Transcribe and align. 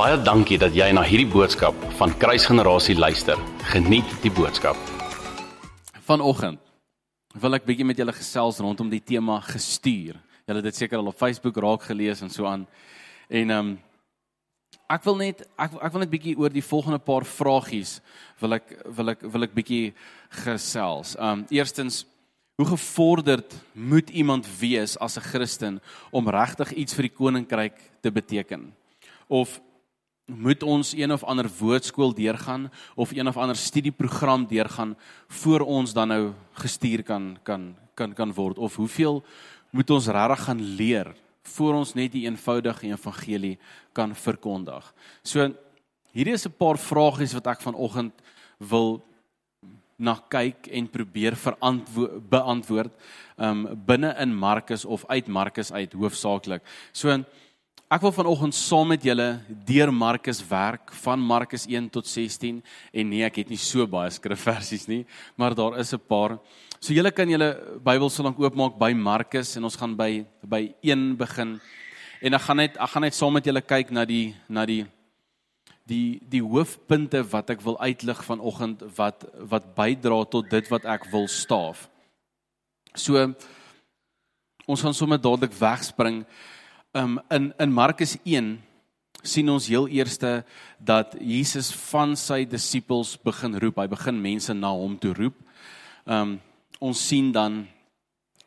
Baie 0.00 0.16
dankie 0.24 0.56
dat 0.56 0.72
jy 0.72 0.86
na 0.96 1.02
hierdie 1.04 1.28
boodskap 1.28 1.76
van 1.98 2.12
Kruisgenerasie 2.16 2.94
luister. 2.96 3.36
Geniet 3.68 4.08
die 4.22 4.30
boodskap. 4.32 4.78
Vanoggend 6.08 6.56
wil 7.42 7.58
ek 7.58 7.66
bietjie 7.68 7.84
met 7.84 8.00
julle 8.00 8.14
gesels 8.16 8.62
rondom 8.64 8.88
die 8.88 9.02
tema 9.04 9.36
gestuur. 9.44 10.16
Julle 10.48 10.62
het 10.62 10.68
dit 10.70 10.80
seker 10.80 11.02
al 11.02 11.12
op 11.12 11.20
Facebook 11.20 11.60
raak 11.60 11.84
gelees 11.90 12.24
en 12.24 12.32
so 12.32 12.48
aan. 12.48 12.64
En 13.28 13.52
ehm 13.58 13.58
um, 13.58 13.76
ek 14.88 15.04
wil 15.04 15.20
net 15.20 15.44
ek 15.60 15.76
ek 15.76 15.92
wil 15.92 16.06
net 16.06 16.16
bietjie 16.16 16.36
oor 16.40 16.56
die 16.56 16.64
volgende 16.64 17.04
paar 17.12 17.28
vragies 17.28 17.98
wil 18.40 18.56
ek 18.56 18.72
wil 18.96 19.18
ek 19.18 19.30
wil 19.36 19.50
ek 19.50 19.56
bietjie 19.62 19.92
gesels. 20.46 21.12
Ehm 21.18 21.42
um, 21.42 21.48
eerstens 21.52 22.06
hoe 22.56 22.72
gevorderd 22.72 23.52
moet 23.76 24.08
iemand 24.08 24.48
wees 24.64 24.96
as 24.96 25.20
'n 25.20 25.28
Christen 25.28 25.82
om 26.10 26.24
regtig 26.28 26.72
iets 26.72 26.94
vir 26.96 27.12
die 27.12 27.18
koninkryk 27.20 27.76
te 28.00 28.08
beteken? 28.08 28.72
Of 29.28 29.60
moet 30.36 30.62
ons 30.62 30.92
een 30.94 31.12
of 31.12 31.24
ander 31.24 31.48
woordskool 31.58 32.14
deurgaan 32.14 32.70
of 32.94 33.12
een 33.12 33.28
of 33.28 33.36
ander 33.36 33.56
studieprogram 33.56 34.46
deurgaan 34.46 34.96
voor 35.28 35.60
ons 35.60 35.92
dan 35.92 36.08
nou 36.08 36.32
gestuur 36.52 37.02
kan 37.02 37.38
kan 37.42 37.74
kan 37.94 38.14
kan 38.14 38.32
word 38.34 38.58
of 38.58 38.76
hoeveel 38.76 39.24
moet 39.70 39.90
ons 39.90 40.06
regtig 40.06 40.44
gaan 40.44 40.62
leer 40.62 41.14
voor 41.42 41.74
ons 41.74 41.94
net 41.94 42.12
die 42.12 42.26
eenvoudige 42.26 42.86
evangelie 42.86 43.58
kan 43.92 44.14
verkondig. 44.14 44.94
So 45.22 45.50
hierdie 46.12 46.34
is 46.34 46.46
'n 46.46 46.56
paar 46.58 46.78
vragies 46.78 47.34
wat 47.34 47.46
ek 47.46 47.60
vanoggend 47.60 48.12
wil 48.58 49.02
na 50.00 50.16
kyk 50.28 50.68
en 50.72 50.88
probeer 50.88 51.36
beantwoord 52.30 52.92
um 53.36 53.66
binne 53.86 54.14
in 54.18 54.34
Markus 54.34 54.84
of 54.84 55.04
uit 55.08 55.28
Markus 55.28 55.72
uit 55.72 55.92
hoofsaaklik. 55.92 56.62
So 56.92 57.24
Ek 57.90 58.04
wil 58.06 58.12
vanoggend 58.14 58.54
saam 58.54 58.92
met 58.92 59.02
julle 59.02 59.24
deur 59.66 59.90
Markus 59.90 60.38
werk 60.46 60.92
van 61.02 61.18
Markus 61.18 61.64
1 61.66 61.88
tot 61.90 62.06
16 62.06 62.60
en 62.62 63.08
nee, 63.10 63.24
ek 63.26 63.40
het 63.40 63.48
nie 63.50 63.58
so 63.58 63.82
baie 63.90 64.12
skrifversies 64.14 64.84
nie, 64.86 65.00
maar 65.34 65.56
daar 65.58 65.74
is 65.82 65.90
'n 65.92 65.98
paar. 65.98 66.38
So 66.78 66.94
julle 66.94 67.10
kan 67.10 67.28
julle 67.28 67.80
Bybel 67.82 68.08
so 68.08 68.22
lank 68.22 68.38
oopmaak 68.38 68.78
by 68.78 68.92
Markus 68.94 69.56
en 69.56 69.64
ons 69.64 69.74
gaan 69.74 69.96
by 69.96 70.24
by 70.46 70.72
1 70.82 71.16
begin. 71.16 71.60
En 72.22 72.34
ek 72.34 72.40
gaan 72.42 72.56
net 72.56 72.76
ek 72.76 72.90
gaan 72.90 73.02
net 73.02 73.14
saam 73.14 73.32
met 73.32 73.44
julle 73.44 73.60
kyk 73.60 73.90
na 73.90 74.04
die 74.04 74.36
na 74.48 74.64
die 74.64 74.86
die 75.84 76.20
die 76.22 76.42
hoofpunte 76.42 77.24
wat 77.32 77.50
ek 77.50 77.60
wil 77.60 77.76
uitlig 77.80 78.22
vanoggend 78.24 78.82
wat 78.96 79.24
wat 79.50 79.74
bydra 79.74 80.24
tot 80.30 80.48
dit 80.48 80.70
wat 80.70 80.84
ek 80.84 81.10
wil 81.10 81.26
staaf. 81.26 81.90
So 82.94 83.34
ons 84.66 84.80
gaan 84.80 84.94
sommer 84.94 85.18
dadelik 85.18 85.58
wegspring 85.58 86.24
um, 86.92 87.20
in 87.30 87.52
in 87.58 87.72
Markus 87.72 88.16
1 88.24 88.58
sien 89.22 89.50
ons 89.52 89.66
heel 89.68 89.88
eerste 89.88 90.44
dat 90.78 91.16
Jesus 91.20 91.70
van 91.90 92.16
sy 92.16 92.44
disippels 92.48 93.16
begin 93.20 93.58
roep. 93.60 93.78
Hy 93.78 93.88
begin 93.92 94.20
mense 94.22 94.54
na 94.56 94.72
hom 94.72 94.96
toe 94.98 95.14
roep. 95.16 95.36
Um 96.06 96.38
ons 96.80 96.96
sien 96.96 97.28
dan 97.32 97.66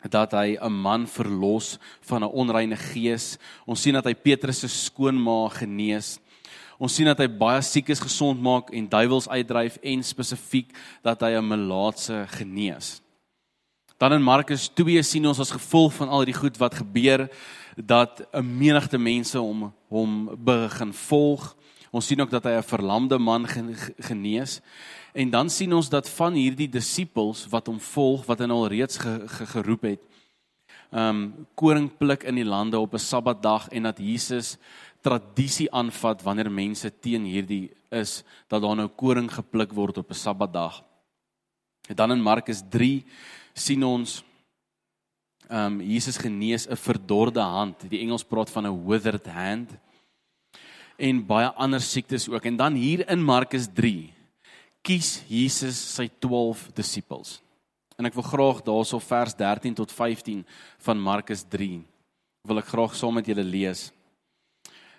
dat 0.09 0.33
hy 0.33 0.57
'n 0.57 0.73
man 0.73 1.05
verlos 1.07 1.77
van 2.01 2.23
'n 2.23 2.33
onreine 2.33 2.75
gees. 2.75 3.37
Ons 3.65 3.81
sien 3.81 3.93
dat 3.93 4.05
hy 4.05 4.13
Petrus 4.13 4.59
se 4.59 4.67
skoonma 4.67 5.49
genees. 5.49 6.19
Ons 6.79 6.95
sien 6.95 7.05
dat 7.05 7.19
hy 7.19 7.27
baie 7.27 7.61
siekes 7.61 7.99
gesond 7.99 8.41
maak 8.41 8.73
en 8.73 8.89
duiwels 8.89 9.29
uitdryf 9.29 9.77
en 9.83 10.03
spesifiek 10.03 10.73
dat 11.03 11.21
hy 11.21 11.37
'n 11.37 11.47
melaatse 11.47 12.25
genees. 12.27 13.01
Dan 13.97 14.13
in 14.13 14.23
Markus 14.23 14.67
2 14.67 15.03
sien 15.03 15.25
ons 15.27 15.39
as 15.39 15.51
gevolg 15.51 15.93
van 15.93 16.09
al 16.09 16.25
hierdie 16.25 16.41
goed 16.41 16.57
wat 16.57 16.75
gebeur 16.75 17.29
dat 17.75 18.27
'n 18.31 18.57
menigte 18.57 18.97
mense 18.97 19.37
hom 19.37 19.73
hom 19.87 20.29
begin 20.43 20.93
volg. 20.93 21.55
Ons 21.91 22.07
sien 22.07 22.21
ook 22.21 22.29
dat 22.29 22.43
hy 22.43 22.57
'n 22.57 22.63
verlamde 22.63 23.17
man 23.17 23.47
genees. 23.99 24.61
En 25.13 25.29
dan 25.29 25.49
sien 25.49 25.73
ons 25.73 25.89
dat 25.89 26.09
van 26.09 26.33
hierdie 26.33 26.69
disippels 26.69 27.47
wat 27.49 27.67
hom 27.67 27.79
volg, 27.79 28.25
wat 28.25 28.39
hy 28.39 28.47
al 28.47 28.67
reeds 28.67 28.97
ge, 28.97 29.27
ge, 29.27 29.45
geroep 29.45 29.81
het, 29.81 30.01
ehm 30.91 31.09
um, 31.09 31.47
koring 31.55 31.97
pluk 31.97 32.23
in 32.23 32.35
die 32.35 32.45
lande 32.45 32.79
op 32.79 32.93
'n 32.93 32.99
Sabbatdag 32.99 33.69
en 33.69 33.83
dat 33.83 33.97
Jesus 33.97 34.57
tradisie 35.01 35.71
aanvat 35.71 36.21
wanneer 36.21 36.51
mense 36.51 36.99
teen 36.99 37.23
hierdie 37.23 37.71
is 37.89 38.23
dat 38.47 38.61
daar 38.61 38.75
nou 38.75 38.87
koring 38.87 39.31
gepluk 39.31 39.73
word 39.73 39.97
op 39.97 40.09
'n 40.09 40.13
Sabbatdag. 40.13 40.83
En 41.87 41.95
dan 41.95 42.11
in 42.11 42.21
Markus 42.21 42.61
3 42.69 43.05
sien 43.53 43.83
ons 43.83 44.17
ehm 44.17 44.32
um, 45.49 45.81
Jesus 45.81 46.17
genees 46.17 46.67
'n 46.67 46.75
verdorde 46.75 47.41
hand. 47.41 47.89
Die 47.89 47.99
Engels 47.99 48.23
praat 48.23 48.49
van 48.49 48.67
'n 48.67 48.85
withered 48.85 49.27
hand. 49.27 49.69
En 50.97 51.25
baie 51.25 51.47
ander 51.47 51.81
siektes 51.81 52.29
ook. 52.29 52.45
En 52.45 52.55
dan 52.55 52.73
hier 52.73 53.09
in 53.09 53.23
Markus 53.23 53.67
3 53.73 54.13
kies 54.81 55.23
Jesus 55.27 55.95
sy 55.95 56.09
12 56.19 56.71
disippels. 56.73 57.41
En 57.97 58.05
ek 58.05 58.13
wil 58.13 58.23
graag 58.23 58.61
daarso 58.61 58.99
vers 58.99 59.35
13 59.35 59.73
tot 59.73 59.91
15 59.91 60.45
van 60.77 60.99
Markus 60.99 61.43
3 61.43 61.83
wil 62.43 62.59
ek 62.59 62.73
graag 62.73 62.95
saam 62.95 63.13
met 63.15 63.27
julle 63.29 63.43
lees. 63.43 63.91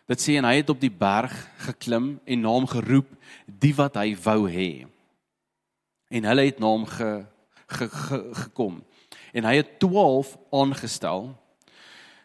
Dit 0.09 0.21
sê 0.21 0.37
en 0.37 0.47
hy 0.49 0.57
het 0.63 0.71
op 0.73 0.81
die 0.81 0.93
berg 0.93 1.33
geklim 1.67 2.15
en 2.25 2.41
na 2.41 2.49
hom 2.49 2.67
geroep 2.69 3.11
die 3.47 3.75
wat 3.77 3.97
hy 4.01 4.15
wou 4.25 4.49
hê. 4.49 4.87
En 6.09 6.25
hulle 6.25 6.47
het 6.49 6.61
na 6.61 6.71
hom 6.73 6.87
ge, 6.89 7.11
ge, 7.69 7.89
ge, 7.89 8.21
gekom 8.45 8.81
en 9.35 9.49
hy 9.49 9.59
het 9.61 9.77
12 9.83 10.35
aangestel 10.55 11.33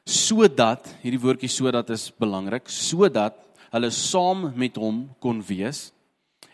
sodat 0.10 0.88
hierdie 1.04 1.22
woordjie 1.22 1.52
sodat 1.52 1.90
is 1.94 2.10
belangrik 2.22 2.70
sodat 2.72 3.38
hulle 3.74 3.92
saam 3.94 4.50
met 4.58 4.78
hom 4.82 5.08
kon 5.22 5.42
wees 5.46 5.90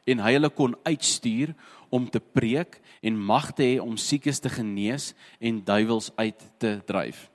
en 0.06 0.22
hy 0.22 0.36
hulle 0.38 0.52
kon 0.54 0.76
uitstuur 0.86 1.54
om 1.94 2.08
te 2.12 2.20
preek 2.20 2.80
en 3.06 3.18
mag 3.18 3.52
te 3.56 3.66
hê 3.66 3.76
om 3.82 3.98
siekes 4.00 4.42
te 4.44 4.52
genees 4.52 5.14
en 5.40 5.62
duiwels 5.66 6.12
uit 6.18 6.42
te 6.62 6.76
dryf. 6.88 7.28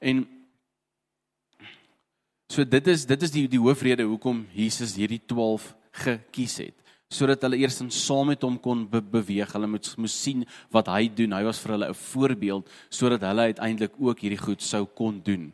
En 0.00 0.24
so 2.50 2.64
dit 2.64 2.90
is 2.92 3.06
dit 3.06 3.26
is 3.26 3.34
die 3.34 3.46
die 3.50 3.62
hoofrede 3.62 4.06
hoekom 4.08 4.46
Jesus 4.56 4.96
hierdie 4.98 5.22
12 5.26 5.70
gekies 6.04 6.56
het 6.64 6.79
sodat 7.10 7.42
hulle 7.42 7.58
eers 7.58 7.80
saam 7.90 8.30
met 8.30 8.42
hom 8.46 8.56
kon 8.62 8.84
be 8.88 9.00
beweeg. 9.02 9.50
Hulle 9.56 9.66
moes 9.66 9.96
moes 9.98 10.14
sien 10.14 10.44
wat 10.70 10.88
hy 10.92 11.08
doen. 11.08 11.34
Hy 11.34 11.42
was 11.44 11.58
vir 11.58 11.74
hulle 11.74 11.88
'n 11.90 11.94
voorbeeld 11.94 12.68
sodat 12.88 13.26
hulle 13.26 13.50
uiteindelik 13.50 13.94
ook 13.98 14.20
hierdie 14.20 14.38
goed 14.38 14.62
sou 14.62 14.86
kon 14.86 15.20
doen. 15.20 15.52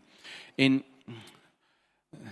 En 0.58 0.84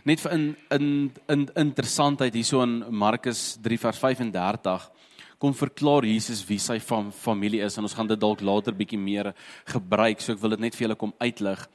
net 0.05 0.21
vir 0.21 0.33
in 0.33 0.57
in 0.71 1.13
in 1.29 1.49
interessantheid 1.57 2.35
hierso 2.35 2.63
in 2.63 2.85
Markus 2.91 3.57
3 3.63 3.79
vers 3.79 3.99
35 3.99 4.91
kom 5.39 5.55
verklaar 5.55 6.05
Jesus 6.05 6.45
wie 6.49 6.59
sy 6.59 6.79
fam, 6.79 7.11
familie 7.13 7.61
is 7.65 7.77
en 7.77 7.85
ons 7.85 7.95
gaan 7.95 8.07
dit 8.07 8.21
dalk 8.21 8.41
later 8.41 8.73
bietjie 8.73 8.99
meer 8.99 9.35
gebruik. 9.67 10.21
So 10.21 10.33
ek 10.33 10.41
wil 10.41 10.51
dit 10.51 10.61
net 10.61 10.75
vir 10.75 10.87
julle 10.87 10.97
kom 10.97 11.13
uitlig. 11.21 11.69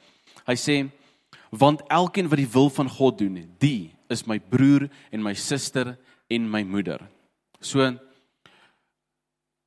Hy 0.46 0.54
sê 0.54 0.90
want 1.50 1.82
elkeen 1.90 2.28
wat 2.30 2.38
die 2.38 2.52
wil 2.52 2.70
van 2.70 2.88
God 2.88 3.18
doen, 3.18 3.48
die 3.58 3.92
is 4.08 4.26
my 4.26 4.38
broer 4.38 4.88
en 5.10 5.22
my 5.22 5.34
suster 5.34 5.96
en 6.30 6.50
my 6.50 6.62
moeder. 6.62 7.00
So 7.60 7.84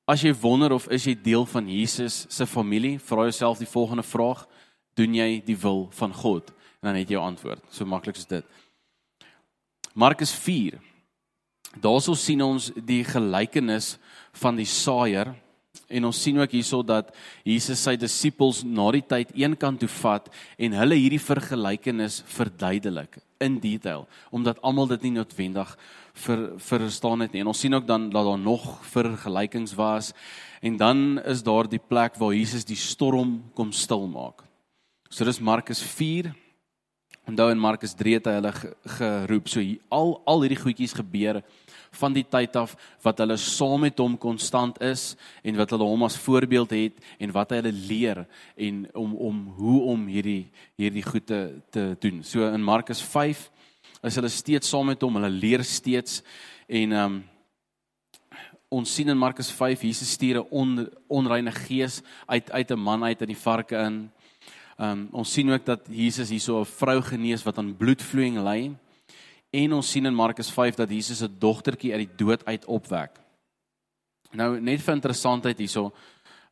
as 0.10 0.24
jy 0.24 0.34
wonder 0.42 0.74
of 0.74 0.90
is 0.92 1.06
jy 1.08 1.14
deel 1.16 1.46
van 1.46 1.70
Jesus 1.70 2.26
se 2.30 2.46
familie, 2.50 2.98
vra 3.00 3.28
jouself 3.30 3.62
die 3.62 3.70
volgende 3.70 4.04
vraag: 4.04 4.48
Doen 4.98 5.16
jy 5.16 5.42
die 5.46 5.58
wil 5.58 5.88
van 5.96 6.14
God? 6.14 6.50
En 6.82 6.90
dan 6.90 7.00
het 7.00 7.10
jy 7.10 7.16
jou 7.16 7.24
antwoord. 7.24 7.64
So 7.72 7.86
maklik 7.86 8.18
is 8.20 8.28
dit. 8.28 8.46
Markus 9.94 10.34
4. 10.34 10.80
Daarso 11.82 12.14
sien 12.18 12.42
ons 12.42 12.72
die 12.76 13.04
gelykenis 13.06 13.96
van 14.42 14.58
die 14.58 14.68
saaier 14.70 15.34
en 15.90 16.06
ons 16.06 16.22
sien 16.24 16.40
ook 16.40 16.52
hierso 16.56 16.82
dat 16.84 17.12
Jesus 17.46 17.82
sy 17.84 17.96
disippels 18.00 18.64
na 18.64 18.86
die 18.96 19.04
tyd 19.06 19.34
een 19.38 19.56
kant 19.60 19.82
toe 19.84 19.92
vat 20.00 20.30
en 20.58 20.78
hulle 20.80 21.00
hierdie 21.00 21.22
vergelykenis 21.22 22.22
verduidelik 22.36 23.20
in 23.44 23.60
detail 23.64 24.08
omdat 24.32 24.62
almal 24.64 24.88
dit 24.94 25.08
nie 25.08 25.18
noodwendig 25.18 25.76
vir 26.14 26.42
verstaan 26.62 27.26
het 27.26 27.34
nie. 27.34 27.42
En 27.42 27.50
ons 27.50 27.60
sien 27.60 27.74
ook 27.74 27.88
dan 27.88 28.10
dat 28.14 28.26
daar 28.26 28.40
nog 28.40 28.86
vergelykings 28.94 29.74
was 29.76 30.14
en 30.62 30.78
dan 30.78 31.20
is 31.26 31.44
daar 31.44 31.68
die 31.70 31.82
plek 31.82 32.16
waar 32.22 32.34
Jesus 32.34 32.66
die 32.66 32.80
storm 32.80 33.42
kom 33.54 33.72
stil 33.72 34.08
maak. 34.08 34.44
So 35.10 35.26
dis 35.26 35.40
Markus 35.40 35.82
4. 35.82 36.32
Onthou 37.30 37.50
in 37.52 37.60
Markus 37.60 37.94
3 37.96 38.14
het 38.18 38.26
hy 38.28 38.32
hulle 38.40 38.54
geroep. 38.98 39.50
So 39.50 39.62
al 39.90 40.16
al 40.26 40.46
hierdie 40.46 40.62
goedjies 40.62 40.96
gebeur 40.98 41.42
van 42.00 42.14
die 42.14 42.26
tyd 42.26 42.56
af 42.60 42.76
wat 43.04 43.20
hulle 43.22 43.38
saam 43.38 43.84
met 43.86 44.00
hom 44.02 44.18
konstant 44.18 44.80
is 44.82 45.14
en 45.44 45.58
wat 45.60 45.74
hulle 45.76 45.88
hom 45.88 46.06
as 46.08 46.18
voorbeeld 46.18 46.74
het 46.76 47.02
en 47.20 47.34
wat 47.36 47.54
hy 47.54 47.62
hulle 47.62 47.76
leer 47.90 48.24
en 48.56 48.86
om 48.94 49.16
om 49.30 49.44
hoe 49.58 49.82
om 49.94 50.08
hierdie 50.08 50.52
hierdie 50.80 51.06
goed 51.06 51.28
te 51.28 51.42
te 51.72 51.94
doen. 52.00 52.24
So 52.24 52.48
in 52.50 52.64
Markus 52.64 53.02
5 53.02 53.50
is 54.04 54.18
hulle 54.20 54.32
steeds 54.32 54.70
saam 54.70 54.90
met 54.92 55.02
hom, 55.02 55.20
hulle 55.20 55.32
leer 55.32 55.64
steeds 55.64 56.22
en 56.68 56.92
ehm 56.92 57.06
um, 57.06 57.22
ons 58.74 58.90
sien 58.90 59.10
in 59.12 59.18
Markus 59.18 59.52
5 59.54 59.84
Jesus 59.86 60.16
stuur 60.16 60.40
'n 60.40 60.48
on, 60.50 60.90
onreine 61.08 61.52
gees 61.52 62.02
uit 62.26 62.52
uit 62.52 62.72
'n 62.72 62.80
man 62.80 63.04
uit 63.04 63.22
in 63.22 63.28
die 63.28 63.38
varke 63.38 63.78
in. 63.78 64.10
Ehm 64.78 64.90
um, 64.90 65.08
ons 65.12 65.34
sien 65.34 65.52
ook 65.52 65.66
dat 65.66 65.82
Jesus 65.90 66.30
hierso 66.30 66.62
'n 66.62 66.66
vrou 66.66 67.02
genees 67.02 67.44
wat 67.44 67.58
aan 67.58 67.78
bloedvloeiing 67.78 68.38
ly 68.42 68.74
en 69.54 69.74
ons 69.78 69.92
sien 69.92 70.06
in 70.10 70.16
Markus 70.16 70.50
5 70.52 70.76
dat 70.82 70.90
Jesus 70.90 71.22
'n 71.22 71.36
dogtertjie 71.40 71.94
uit 71.94 72.08
die 72.08 72.26
dood 72.26 72.46
uit 72.46 72.66
opwek. 72.66 73.20
Nou 74.32 74.60
net 74.60 74.82
vir 74.82 74.94
interessantheid 74.94 75.58
hierso, 75.58 75.94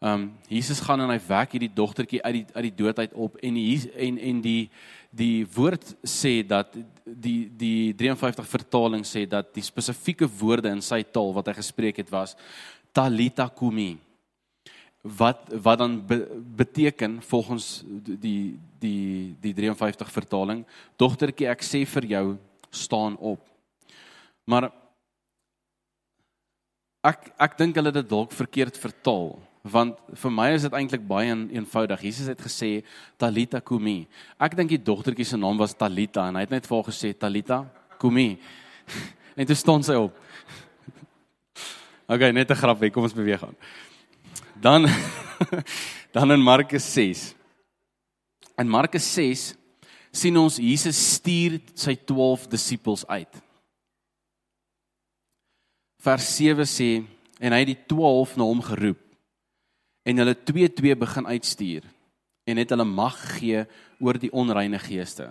ehm 0.01 0.13
um, 0.13 0.31
Jesus 0.49 0.79
gaan 0.79 1.01
en 1.01 1.09
hy 1.09 1.19
wek 1.27 1.51
hierdie 1.51 1.73
dogtertjie 1.73 2.21
uit 2.23 2.33
die 2.33 2.45
uit 2.53 2.63
die 2.63 2.75
dood 2.75 2.99
uit 2.99 3.13
op 3.13 3.35
en 3.37 3.55
hier 3.55 3.83
en 3.95 4.17
en 4.17 4.41
die 4.41 4.69
die 5.11 5.45
woord 5.53 5.95
sê 6.07 6.41
dat 6.47 6.77
die 7.05 7.49
die 7.57 7.93
53 7.93 8.47
vertaling 8.47 9.05
sê 9.05 9.27
dat 9.29 9.53
die 9.53 9.63
spesifieke 9.63 10.29
woorde 10.39 10.69
in 10.69 10.81
sy 10.81 11.03
taal 11.03 11.33
wat 11.33 11.47
hy 11.47 11.53
gespreek 11.53 11.97
het 11.97 12.09
was 12.09 12.35
talita 12.91 13.47
kumi 13.49 13.97
wat 15.01 15.49
wat 15.63 15.79
dan 15.79 16.05
be, 16.07 16.17
beteken 16.57 17.21
volgens 17.21 17.83
die 18.25 18.57
die 18.79 19.35
die 19.41 19.53
53 19.53 20.11
vertaling 20.11 20.65
dogtertjie 20.97 21.49
ek 21.49 21.61
sê 21.61 21.85
vir 21.85 22.05
jou 22.05 22.25
staan 22.71 23.17
op. 23.17 23.43
Maar 24.47 24.71
ek 27.05 27.31
ek 27.37 27.57
dink 27.57 27.75
hulle 27.75 27.91
het 27.91 28.01
dit 28.01 28.09
dalk 28.09 28.33
verkeerd 28.33 28.77
vertaal 28.77 29.39
want 29.61 29.97
vir 30.17 30.33
my 30.33 30.47
is 30.55 30.63
dit 30.65 30.73
eintlik 30.73 31.03
baie 31.05 31.29
eenvoudig. 31.29 32.01
Jesus 32.09 32.29
het 32.31 32.39
gesê 32.41 32.81
talita 33.21 33.59
kumi. 33.61 34.07
Ek 34.41 34.55
dink 34.57 34.71
die 34.73 34.81
dogtertjie 34.81 35.27
se 35.27 35.37
naam 35.37 35.59
was 35.61 35.75
talita 35.77 36.25
en 36.27 36.39
hy 36.39 36.45
het 36.47 36.53
net 36.53 36.65
vir 36.65 36.77
haar 36.79 36.89
gesê 36.89 37.13
talita 37.13 37.65
kumi. 38.01 38.35
En 39.39 39.47
toe 39.47 39.55
staan 39.55 39.83
sy 39.83 39.95
op. 39.95 40.17
Okay 42.11 42.31
net 42.35 42.49
'n 42.51 42.57
grapie 42.59 42.91
kom 42.91 43.03
ons 43.03 43.15
beweeg 43.15 43.43
aan. 43.43 43.55
Dan 44.59 44.89
dan 46.15 46.31
in 46.31 46.41
Markus 46.41 46.93
6. 46.93 47.35
In 48.57 48.67
Markus 48.67 49.13
6 49.13 49.55
sien 50.11 50.37
ons 50.37 50.59
Jesus 50.59 50.97
stuur 51.15 51.59
sy 51.77 51.95
12 51.95 52.47
disippels 52.51 53.05
uit. 53.07 53.39
Vers 56.01 56.27
7 56.37 56.67
sê 56.67 56.89
en 57.41 57.53
hy 57.53 57.61
het 57.63 57.71
die 57.71 57.79
12 57.89 58.35
na 58.39 58.47
hom 58.49 58.61
geroep 58.65 59.01
en 60.05 60.21
hulle 60.23 60.35
2-2 60.35 60.97
begin 60.99 61.29
uitstuur 61.29 61.85
en 62.49 62.57
het 62.57 62.73
hulle 62.73 62.87
mag 62.87 63.17
gegee 63.21 63.65
oor 64.01 64.17
die 64.17 64.31
onreine 64.33 64.79
geeste. 64.81 65.29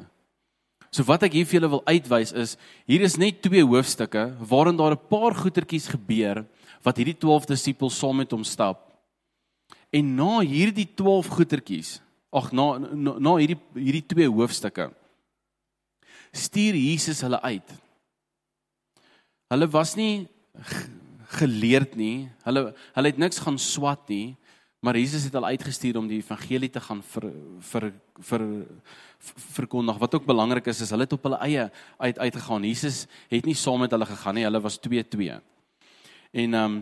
So 0.91 1.07
wat 1.07 1.27
ek 1.27 1.35
hier 1.39 1.47
vir 1.47 1.61
julle 1.61 1.75
wil 1.75 1.83
uitwys 1.87 2.33
is 2.35 2.57
hier 2.91 3.03
is 3.07 3.19
net 3.19 3.43
twee 3.43 3.63
hoofstukke 3.67 4.31
waarin 4.39 4.79
daar 4.79 4.95
'n 4.95 5.09
paar 5.11 5.35
goetertjies 5.35 5.91
gebeur 5.91 6.47
wat 6.83 6.97
hierdie 6.97 7.19
12 7.19 7.47
disippels 7.47 7.99
saam 7.99 8.17
met 8.17 8.31
hom 8.31 8.45
stap 8.45 8.91
En 9.91 10.15
na 10.15 10.39
hierdie 10.47 10.87
12 10.95 11.27
goetertjies, 11.35 11.99
ag 12.31 12.53
na, 12.55 12.67
na 12.79 13.19
na 13.19 13.37
hierdie 13.41 13.59
hierdie 13.75 14.07
twee 14.07 14.29
hoofstukke 14.31 14.91
stuur 16.31 16.77
Jesus 16.79 17.23
hulle 17.27 17.41
uit. 17.43 17.73
Hulle 19.51 19.67
was 19.71 19.97
nie 19.99 20.29
geleerd 21.41 21.97
nie. 21.99 22.29
Hulle 22.47 22.71
hulle 22.95 23.11
het 23.11 23.19
niks 23.19 23.43
gaan 23.43 23.59
swat 23.59 24.07
nie, 24.13 24.37
maar 24.81 24.99
Jesus 24.99 25.27
het 25.27 25.35
hulle 25.35 25.51
uitgestuur 25.57 25.99
om 25.99 26.07
die 26.11 26.21
evangelie 26.23 26.71
te 26.71 26.83
gaan 26.83 27.03
vir 27.15 27.27
vir 27.73 27.91
vir 28.31 28.47
verkondig. 29.57 29.99
Wat 29.99 30.15
ook 30.15 30.31
belangrik 30.31 30.71
is 30.71 30.81
is 30.87 30.95
hulle 30.95 31.09
het 31.09 31.19
op 31.19 31.27
hulle 31.27 31.43
eie 31.45 31.67
uit 31.99 32.19
uitgegaan. 32.19 32.65
Jesus 32.65 33.05
het 33.29 33.47
nie 33.47 33.59
saam 33.59 33.83
met 33.83 33.91
hulle 33.91 34.07
gegaan 34.07 34.39
nie. 34.39 34.47
Hulle 34.47 34.63
was 34.63 34.79
2-2. 34.87 35.41
En 36.31 36.55
ehm 36.55 36.65
um, 36.65 36.81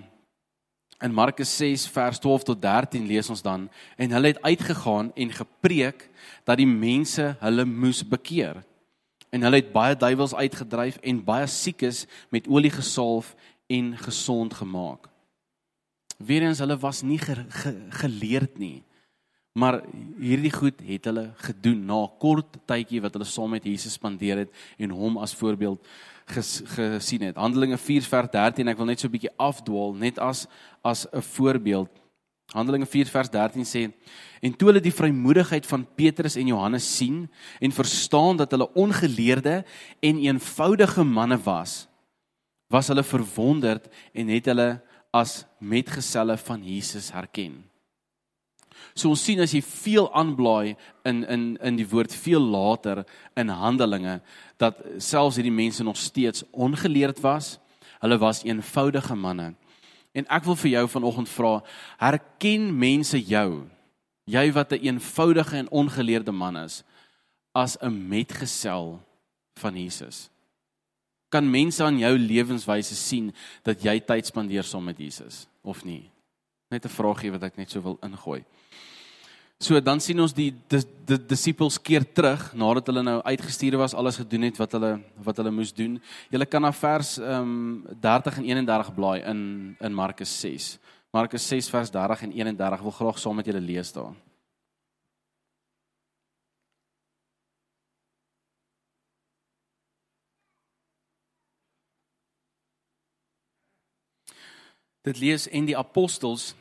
In 0.99 1.15
Markus 1.15 1.51
6 1.57 1.87
vers 1.95 2.19
12 2.19 2.43
tot 2.43 2.63
13 2.63 3.07
lees 3.07 3.29
ons 3.31 3.43
dan 3.43 3.69
en 3.97 4.11
hulle 4.11 4.33
het 4.33 4.43
uitgegaan 4.43 5.13
en 5.15 5.31
gepreek 5.33 6.09
dat 6.45 6.59
die 6.59 6.67
mense 6.67 7.37
hulle 7.39 7.65
moes 7.65 8.03
bekeer. 8.03 8.65
En 9.31 9.47
hulle 9.47 9.61
het 9.61 9.71
baie 9.73 9.95
duiwels 9.97 10.35
uitgedryf 10.35 10.99
en 11.07 11.23
baie 11.25 11.47
siekes 11.47 12.07
met 12.35 12.49
olie 12.51 12.73
gesalf 12.75 13.37
en 13.71 13.95
gesond 14.01 14.55
gemaak. 14.59 15.07
Weerens 16.19 16.59
hulle 16.59 16.79
was 16.83 17.05
nie 17.07 17.21
ge, 17.23 17.45
ge, 17.47 17.75
geleerd 18.03 18.59
nie. 18.59 18.83
Maar 19.59 19.85
hierdie 20.19 20.53
goed 20.55 20.83
het 20.83 21.07
hulle 21.07 21.29
gedoen 21.47 21.85
na 21.87 22.01
kort 22.19 22.59
tydjie 22.67 23.05
wat 23.05 23.15
hulle 23.15 23.27
saam 23.27 23.55
met 23.55 23.67
Jesus 23.67 23.95
spandeer 23.99 24.43
het 24.45 24.63
en 24.83 24.95
hom 24.95 25.19
as 25.23 25.37
voorbeeld 25.39 25.87
ges, 26.29 26.63
gesien 26.75 27.23
het. 27.27 27.37
Handelinge 27.37 27.79
4 27.79 28.03
vers 28.03 28.31
13, 28.31 28.69
ek 28.69 28.77
wil 28.77 28.87
net 28.87 29.01
so 29.01 29.09
'n 29.09 29.15
bietjie 29.17 29.37
afdwaal 29.37 29.95
net 29.95 30.19
as 30.19 30.47
as 30.83 31.07
'n 31.13 31.23
voorbeeld. 31.23 31.91
Handelinge 32.55 32.87
4 32.87 33.11
vers 33.13 33.29
13 33.29 33.65
sê 33.65 33.83
en 34.41 34.55
toe 34.57 34.71
hulle 34.71 34.81
die 34.81 34.95
vrymoedigheid 34.95 35.67
van 35.69 35.85
Petrus 35.99 36.37
en 36.37 36.47
Johannes 36.47 36.87
sien 36.97 37.27
en 37.61 37.73
verstaan 37.73 38.37
dat 38.37 38.51
hulle 38.51 38.73
ongeleerde 38.73 39.65
en 40.01 40.23
eenvoudige 40.23 41.05
manne 41.05 41.37
was, 41.45 41.89
was 42.73 42.89
hulle 42.89 43.05
verwonderd 43.05 43.89
en 44.15 44.29
het 44.33 44.47
hulle 44.47 44.81
as 45.13 45.45
metgeselle 45.61 46.37
van 46.37 46.65
Jesus 46.65 47.13
herken. 47.13 47.65
So 48.99 49.13
ons 49.15 49.23
sien 49.23 49.39
as 49.39 49.53
jy 49.55 49.61
veel 49.63 50.09
aanblaai 50.17 50.75
in 51.07 51.23
in 51.31 51.43
in 51.63 51.77
die 51.79 51.87
woord 51.87 52.15
veel 52.15 52.43
later 52.43 53.05
in 53.39 53.49
Handelinge 53.49 54.19
dat 54.59 54.81
selfs 54.99 55.39
hierdie 55.39 55.55
mense 55.55 55.85
nog 55.87 55.97
steeds 55.97 56.43
ongeleerd 56.51 57.21
was. 57.23 57.59
Hulle 58.03 58.19
was 58.19 58.43
eenvoudige 58.43 59.15
manne. 59.15 59.55
En 60.19 60.27
ek 60.27 60.49
wil 60.49 60.59
vir 60.59 60.71
jou 60.73 60.85
vanoggend 60.89 61.31
vra, 61.31 61.53
herken 62.01 62.73
mense 62.75 63.21
jou, 63.23 63.69
jy 64.27 64.51
wat 64.53 64.73
'n 64.73 64.83
eenvoudige 64.83 65.57
en 65.57 65.71
ongeleerde 65.71 66.33
man 66.33 66.57
is, 66.57 66.83
as 67.55 67.79
'n 67.81 68.09
metgesel 68.09 69.01
van 69.55 69.77
Jesus? 69.77 70.29
Kan 71.29 71.51
mense 71.51 71.85
aan 71.85 71.99
jou 71.99 72.19
lewenswyse 72.19 72.95
sien 72.95 73.35
dat 73.63 73.83
jy 73.83 74.01
tyd 74.01 74.27
spandeer 74.27 74.65
saam 74.65 74.85
met 74.85 74.99
Jesus 74.99 75.47
of 75.63 75.85
nie? 75.85 76.11
Net 76.71 76.85
'n 76.85 76.89
vraagie 76.89 77.31
wat 77.33 77.43
ek 77.43 77.57
net 77.57 77.71
so 77.71 77.81
wil 77.81 77.99
ingooi. 78.03 78.45
So 79.59 79.81
dan 79.81 80.01
sien 80.01 80.21
ons 80.21 80.33
die 80.33 80.53
die, 80.69 80.83
die 81.07 81.19
disippels 81.27 81.81
keer 81.83 82.05
terug 82.15 82.55
nadat 82.55 82.87
hulle 82.87 83.03
nou 83.03 83.23
uitgestuur 83.23 83.79
was, 83.79 83.95
alles 83.95 84.17
gedoen 84.17 84.43
het 84.43 84.57
wat 84.57 84.73
hulle 84.73 85.01
wat 85.17 85.37
hulle 85.37 85.51
moes 85.51 85.73
doen. 85.73 86.01
Jy 86.31 86.47
kan 86.47 86.63
na 86.63 86.73
vers 86.73 87.19
ehm 87.19 87.43
um, 87.43 87.97
30 88.01 88.39
en 88.39 88.45
31 88.45 88.95
blaai 88.95 89.21
in 89.25 89.77
in 89.81 89.95
Markus 89.95 90.41
6. 90.41 90.79
Markus 91.11 91.49
6 91.49 91.71
vers 91.71 91.91
30 91.91 92.23
en 92.23 92.33
31 92.33 92.83
wil 92.83 92.91
graag 92.91 93.19
saam 93.19 93.37
met 93.37 93.47
julle 93.47 93.61
lees 93.61 93.93
daar. 93.93 94.15
Dit 105.09 105.21
lees 105.23 105.47
en 105.49 105.65
die 105.69 105.77
apostels 105.79 106.53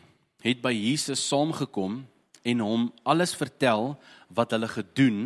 het 0.45 0.61
by 0.63 0.71
Jesus 0.71 1.25
saamgekom 1.27 1.99
en 2.47 2.63
hom 2.63 2.85
alles 3.03 3.33
vertel 3.35 3.95
wat 4.31 4.53
hulle 4.55 4.69
gedoen 4.71 5.19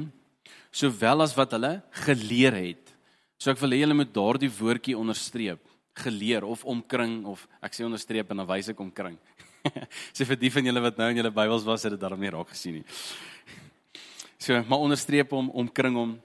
sowel 0.74 1.22
as 1.22 1.36
wat 1.38 1.54
hulle 1.54 1.75
geleer 2.08 2.56
het. 2.58 2.96
So 3.38 3.51
ek 3.54 3.60
wil 3.62 3.75
hê 3.75 3.84
julle 3.84 3.98
moet 3.98 4.13
daardie 4.16 4.50
woordjie 4.54 4.98
onderstreep, 4.98 5.62
geleer 6.01 6.48
of 6.48 6.63
omkring 6.66 7.20
of 7.30 7.44
ek 7.62 7.75
sê 7.78 7.86
onderstreep 7.86 8.32
en 8.32 8.42
dan 8.42 8.50
wys 8.50 8.72
ek 8.74 8.82
omkring. 8.82 9.20
Sê 10.16 10.25
vir 10.25 10.40
die 10.42 10.50
van 10.50 10.66
julle 10.66 10.82
wat 10.82 10.98
nou 10.98 11.12
in 11.12 11.20
julle 11.20 11.34
Bybels 11.36 11.66
was, 11.68 11.84
het 11.86 11.94
dit 11.94 12.01
daarom 12.01 12.22
nie 12.24 12.32
raak 12.34 12.50
gesien 12.50 12.80
nie. 12.80 12.86
So, 14.42 14.58
maar 14.66 14.82
onderstreep 14.82 15.30
hom, 15.36 15.51
omkring 15.54 16.00
hom 16.00 16.16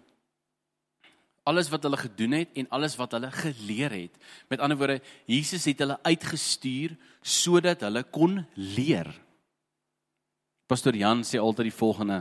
alles 1.46 1.70
wat 1.70 1.84
hulle 1.86 1.98
gedoen 2.00 2.34
het 2.40 2.58
en 2.58 2.68
alles 2.74 2.96
wat 2.98 3.14
hulle 3.14 3.30
geleer 3.30 3.94
het. 3.94 4.18
Met 4.50 4.60
ander 4.60 4.78
woorde, 4.78 4.98
Jesus 5.30 5.64
het 5.70 5.78
hulle 5.84 5.98
uitgestuur 6.02 6.96
sodat 7.22 7.84
hulle 7.86 8.02
kon 8.10 8.40
leer. 8.54 9.12
Pastor 10.66 10.96
Jan 10.98 11.22
sê 11.22 11.38
altyd 11.38 11.70
die 11.70 11.78
volgende. 11.78 12.20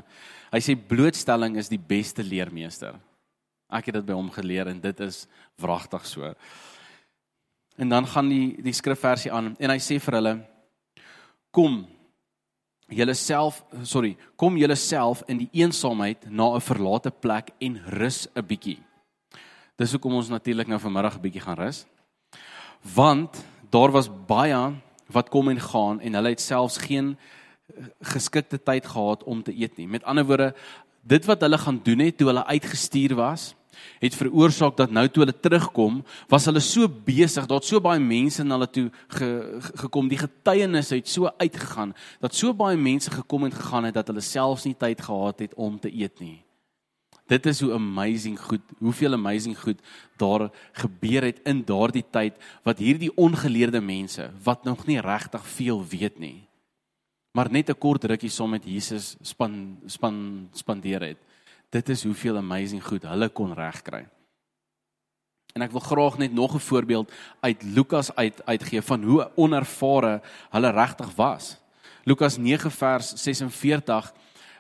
Hy 0.53 0.62
sê 0.62 0.77
blootstelling 0.77 1.58
is 1.58 1.72
die 1.72 1.82
beste 1.82 2.24
leermeester. 2.24 2.94
Ek 3.74 3.89
het 3.89 3.98
dit 3.98 4.05
by 4.05 4.13
hom 4.13 4.29
geleer 4.34 4.70
en 4.70 4.82
dit 4.82 5.01
is 5.01 5.24
wragtig 5.62 6.05
so. 6.05 6.29
En 7.82 7.89
dan 7.89 8.05
gaan 8.08 8.29
die 8.29 8.62
die 8.63 8.75
skrifversie 8.77 9.34
aan 9.34 9.55
en 9.58 9.74
hy 9.74 9.82
sê 9.82 9.98
vir 10.00 10.20
hulle 10.20 10.36
kom 11.55 11.82
julle 12.94 13.15
self 13.17 13.63
sorry 13.82 14.13
kom 14.38 14.60
julle 14.62 14.77
self 14.77 15.24
in 15.32 15.41
die 15.41 15.50
eensaamheid 15.58 16.29
na 16.29 16.53
'n 16.53 16.62
verlate 16.62 17.12
plek 17.12 17.55
en 17.60 17.82
rus 17.98 18.27
'n 18.36 18.46
bietjie. 18.46 18.79
Dis 19.75 19.91
hoekom 19.91 20.13
ons 20.15 20.32
natuurlik 20.32 20.70
nou 20.72 20.79
vanmiddag 20.79 21.17
'n 21.17 21.22
bietjie 21.22 21.41
gaan 21.44 21.60
rus. 21.60 21.86
Want 22.96 23.44
daar 23.70 23.91
was 23.91 24.10
baie 24.27 24.74
wat 25.12 25.29
kom 25.29 25.50
en 25.50 25.60
gaan 25.60 26.00
en 26.00 26.13
hulle 26.13 26.29
het 26.29 26.41
selfs 26.41 26.77
geen 26.77 27.17
geskikte 28.01 28.58
tyd 28.58 28.86
gehad 28.86 29.24
om 29.24 29.44
te 29.44 29.51
eet 29.51 29.77
nie. 29.77 29.88
Met 29.88 30.03
ander 30.03 30.25
woorde, 30.25 30.55
dit 31.01 31.25
wat 31.25 31.41
hulle 31.41 31.58
gaan 31.58 31.79
doen 31.84 32.00
het 32.00 32.17
toe 32.17 32.27
hulle 32.27 32.46
uitgestuur 32.46 33.15
was, 33.15 33.55
het 34.00 34.15
veroorsaak 34.15 34.77
dat 34.77 34.91
nou 34.91 35.08
toe 35.10 35.25
hulle 35.25 35.39
terugkom, 35.39 36.03
was 36.29 36.46
hulle 36.46 36.60
so 36.60 36.88
besig, 36.88 37.46
daar't 37.46 37.65
so 37.65 37.82
baie 37.82 38.00
mense 38.00 38.44
na 38.44 38.55
hulle 38.55 38.70
toe 38.70 38.91
ge, 39.08 39.60
gekom, 39.84 40.08
die 40.08 40.17
getuienis 40.17 40.89
het 40.89 41.10
so 41.10 41.29
uitgegaan 41.38 41.94
dat 42.22 42.36
so 42.36 42.53
baie 42.53 42.77
mense 42.77 43.12
gekom 43.12 43.44
en 43.44 43.51
gegaan 43.51 43.84
het 43.84 43.94
dat 43.94 44.08
hulle 44.08 44.22
selfs 44.22 44.65
nie 44.65 44.75
tyd 44.77 45.01
gehad 45.01 45.39
het 45.39 45.53
om 45.55 45.79
te 45.79 45.91
eet 45.91 46.20
nie. 46.20 46.45
Dit 47.25 47.46
is 47.50 47.60
hoe 47.62 47.74
amazing 47.74 48.38
goed, 48.39 48.62
hoeveel 48.77 49.13
amazing 49.13 49.58
goed 49.58 49.79
daar 50.17 50.50
gebeur 50.77 51.25
het 51.25 51.39
in 51.44 51.63
daardie 51.65 52.05
tyd 52.10 52.38
wat 52.63 52.77
hierdie 52.77 53.10
ongeleerde 53.17 53.82
mense 53.82 54.29
wat 54.46 54.63
nog 54.63 54.86
nie 54.86 55.00
regtig 55.01 55.48
veel 55.58 55.82
weet 55.89 56.20
nie, 56.20 56.48
maar 57.34 57.51
net 57.51 57.70
'n 57.70 57.77
kort 57.77 58.03
rukkie 58.03 58.29
saam 58.29 58.50
met 58.50 58.65
Jesus 58.65 59.15
span 59.22 59.77
span 59.86 60.50
spandeer 60.53 61.01
het. 61.01 61.17
Dit 61.70 61.89
is 61.89 62.03
hoeveel 62.03 62.38
amazing 62.38 62.84
goed 62.84 63.03
hulle 63.03 63.29
kon 63.29 63.53
regkry. 63.53 64.05
En 65.55 65.62
ek 65.62 65.72
wil 65.72 65.82
graag 65.82 66.17
net 66.17 66.34
nog 66.34 66.53
'n 66.53 66.60
voorbeeld 66.60 67.12
uit 67.39 67.63
Lukas 67.63 68.15
uit 68.15 68.46
uitgee 68.46 68.82
van 68.82 69.03
hoe 69.03 69.32
onervare 69.36 70.22
hulle 70.50 70.72
regtig 70.72 71.15
was. 71.15 71.58
Lukas 72.03 72.38
9 72.38 72.72
vers 72.72 73.13
46 73.13 74.13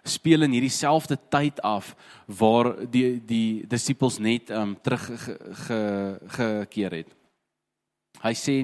speel 0.05 0.45
in 0.45 0.53
hierdie 0.55 0.73
selfde 0.73 1.17
tyd 1.29 1.59
af 1.65 1.95
waar 2.25 2.73
die 2.91 3.17
die 3.25 3.65
disippels 3.67 4.19
net 4.21 4.51
um 4.53 4.75
terug 4.85 5.05
ge, 5.65 5.79
gekeer 6.37 6.99
het. 7.01 7.11
Hy 8.21 8.33
sê 8.37 8.57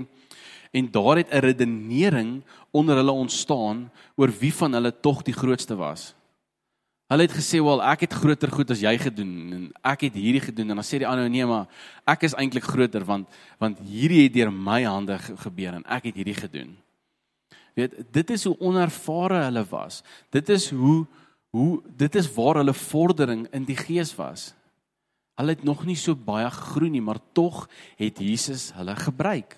en 0.71 0.87
daar 0.91 1.17
het 1.17 1.33
'n 1.33 1.43
redenering 1.43 2.43
onder 2.71 2.95
hulle 2.95 3.11
ontstaan 3.11 3.91
oor 4.15 4.31
wie 4.39 4.53
van 4.53 4.73
hulle 4.73 4.93
tog 5.01 5.23
die 5.23 5.33
grootste 5.33 5.75
was. 5.75 6.13
Hulle 7.11 7.27
het 7.27 7.35
gesê, 7.35 7.59
"Wel, 7.59 7.83
ek 7.83 7.99
het 7.99 8.13
groter 8.13 8.51
goed 8.51 8.71
as 8.71 8.79
jy 8.79 8.97
gedoen 8.97 9.53
en 9.53 9.71
ek 9.83 10.01
het 10.01 10.13
hierdie 10.13 10.41
gedoen." 10.41 10.69
En 10.69 10.75
dan 10.75 10.85
sê 10.85 10.97
die 10.97 11.07
ander, 11.07 11.29
"Nee, 11.29 11.45
maar 11.45 11.67
ek 12.05 12.23
is 12.23 12.33
eintlik 12.33 12.63
groter 12.63 13.03
want 13.05 13.27
want 13.59 13.79
hierdie 13.79 14.23
het 14.23 14.33
deur 14.33 14.51
my 14.51 14.83
hande 14.83 15.17
gebeur 15.17 15.73
en 15.73 15.83
ek 15.85 16.03
het 16.03 16.15
hierdie 16.15 16.39
gedoen." 16.39 16.77
Weet, 17.73 17.93
dit 18.11 18.29
is 18.29 18.43
hoe 18.43 18.59
onervare 18.59 19.43
hulle 19.43 19.65
was. 19.69 20.03
Dit 20.29 20.49
is 20.49 20.69
hoe 20.69 21.05
hoe 21.51 21.81
dit 21.83 22.15
is 22.15 22.29
waar 22.33 22.61
hulle 22.61 22.73
vordering 22.73 23.45
in 23.51 23.65
die 23.67 23.77
gees 23.77 24.13
was. 24.15 24.51
Hulle 25.39 25.55
het 25.55 25.63
nog 25.67 25.83
nie 25.87 25.97
so 25.99 26.15
baie 26.15 26.49
gegroei 26.51 26.91
nie, 26.93 27.03
maar 27.03 27.19
tog 27.35 27.65
het 27.99 28.19
Jesus 28.19 28.71
hulle 28.77 28.95
gebruik. 28.95 29.57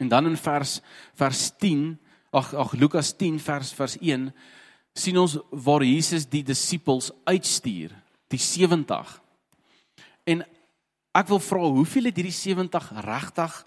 En 0.00 0.08
dan 0.08 0.26
in 0.26 0.36
vers 0.36 0.80
vers 1.18 1.50
10, 1.60 1.98
ag 2.32 2.54
ag 2.54 2.72
Lukas 2.72 3.12
10 3.16 3.40
vers 3.40 3.72
vers 3.76 3.98
1 4.00 4.30
sien 4.96 5.18
ons 5.18 5.36
waar 5.50 5.84
Jesus 5.84 6.26
die 6.28 6.42
disippels 6.44 7.10
uitstuur, 7.28 7.92
die 8.32 8.40
70. 8.40 9.12
En 10.24 10.42
ek 11.16 11.28
wil 11.28 11.42
vra, 11.42 11.68
hoeveel 11.76 12.08
het 12.08 12.16
hierdie 12.16 12.34
70 12.34 12.90
regtig 13.04 13.60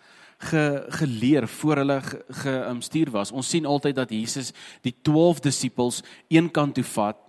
ge, 0.44 0.64
geleer 1.00 1.48
voor 1.48 1.82
hulle 1.82 2.00
gestuur 2.02 3.12
ge, 3.12 3.16
was? 3.16 3.32
Ons 3.32 3.50
sien 3.50 3.66
altyd 3.66 3.96
dat 3.96 4.12
Jesus 4.12 4.52
die 4.82 4.96
12 5.02 5.40
disippels 5.40 6.02
eenkant 6.28 6.76
toe 6.76 6.84
vat 6.84 7.20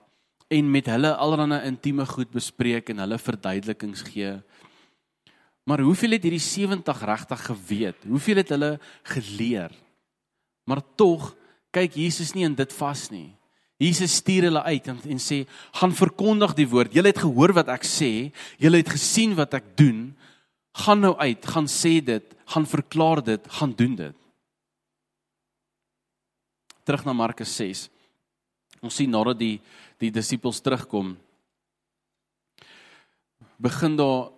en 0.49 0.71
met 0.71 0.87
hulle 0.87 1.15
allerlei 1.17 1.63
intieme 1.69 2.07
goed 2.07 2.31
bespreek 2.35 2.91
en 2.93 3.03
hulle 3.05 3.19
verduidelikings 3.19 4.05
gee. 4.11 4.35
Maar 5.65 5.81
hoeveel 5.81 6.17
het 6.19 6.27
hierdie 6.27 6.43
70 6.43 7.05
regtig 7.09 7.47
geweet? 7.47 8.05
Hoeveel 8.09 8.43
het 8.43 8.53
hulle 8.53 8.75
geleer? 9.15 9.73
Maar 10.69 10.83
tog 10.97 11.33
kyk 11.75 11.97
Jesus 11.97 12.35
nie 12.37 12.45
in 12.45 12.57
dit 12.57 12.73
vas 12.77 13.09
nie. 13.11 13.33
Jesus 13.81 14.21
stuur 14.21 14.47
hulle 14.49 14.63
uit 14.63 14.87
en, 14.89 15.01
en 15.17 15.19
sê: 15.21 15.45
"Gaan 15.81 15.93
verkondig 15.93 16.55
die 16.55 16.69
woord. 16.69 16.93
Julle 16.95 17.11
het 17.11 17.19
gehoor 17.25 17.53
wat 17.53 17.69
ek 17.69 17.83
sê, 17.83 18.31
julle 18.59 18.77
het 18.81 18.89
gesien 18.89 19.35
wat 19.35 19.55
ek 19.55 19.77
doen. 19.77 20.15
Gaan 20.75 21.01
nou 21.01 21.15
uit, 21.17 21.47
gaan 21.47 21.69
sê 21.71 22.01
dit, 22.05 22.37
gaan 22.51 22.67
verklaar 22.67 23.23
dit, 23.25 23.51
gaan 23.59 23.73
doen 23.73 23.95
dit." 23.97 24.17
Terug 26.85 27.05
na 27.05 27.13
Markus 27.13 27.57
6. 27.57 27.89
Ons 28.85 28.97
sien 29.01 29.11
nadat 29.11 29.39
die 29.39 29.61
die 30.03 30.11
disippels 30.11 30.59
terugkom, 30.61 31.15
begin 33.63 33.95
daar 33.97 34.33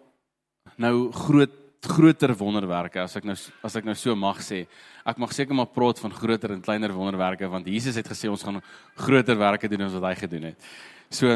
nou 0.76 1.10
groot 1.12 1.54
groter 1.86 2.32
wonderwerke 2.34 3.00
as 3.02 3.14
ek 3.18 3.26
nou 3.28 3.36
as 3.64 3.76
ek 3.78 3.86
nou 3.86 3.94
so 3.98 4.14
mag 4.18 4.40
sê. 4.44 4.64
Ek 5.06 5.18
mag 5.22 5.32
seker 5.34 5.56
maar 5.56 5.70
praat 5.70 6.00
van 6.02 6.14
groter 6.14 6.54
en 6.54 6.64
kleiner 6.64 6.94
wonderwerke 6.94 7.48
want 7.50 7.68
Jesus 7.70 7.96
het 7.98 8.08
gesê 8.10 8.30
ons 8.30 8.42
gaan 8.42 8.60
groter 8.98 9.38
werke 9.38 9.70
doen 9.70 9.86
as 9.86 9.94
wat 9.96 10.08
hy 10.10 10.14
gedoen 10.24 10.50
het. 10.50 10.68
So 11.10 11.30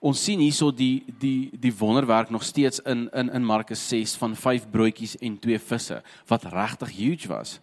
ons 0.00 0.24
sien 0.24 0.40
hierso 0.40 0.70
die 0.70 1.04
die 1.18 1.50
die 1.60 1.74
wonderwerk 1.78 2.30
nog 2.30 2.44
steeds 2.44 2.80
in 2.80 3.08
in 3.12 3.30
in 3.30 3.44
Markus 3.44 3.88
6 3.88 4.16
van 4.16 4.36
5 4.36 4.70
broodjies 4.70 5.16
en 5.20 5.38
2 5.38 5.58
visse 5.58 6.02
wat 6.26 6.44
regtig 6.44 6.96
huge 6.96 7.28
was. 7.28 7.60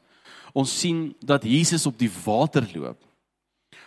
Ons 0.53 0.79
sien 0.79 1.15
dat 1.19 1.43
Jesus 1.43 1.85
op 1.85 1.97
die 1.97 2.11
water 2.25 2.65
loop. 2.73 2.97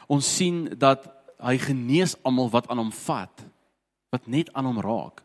Ons 0.07 0.37
sien 0.37 0.69
dat 0.79 1.09
hy 1.43 1.59
genees 1.59 2.15
almal 2.23 2.51
wat 2.51 2.69
aan 2.71 2.79
hom 2.79 2.93
vat, 2.93 3.45
wat 4.15 4.27
net 4.27 4.53
aan 4.55 4.69
hom 4.71 4.81
raak. 4.83 5.23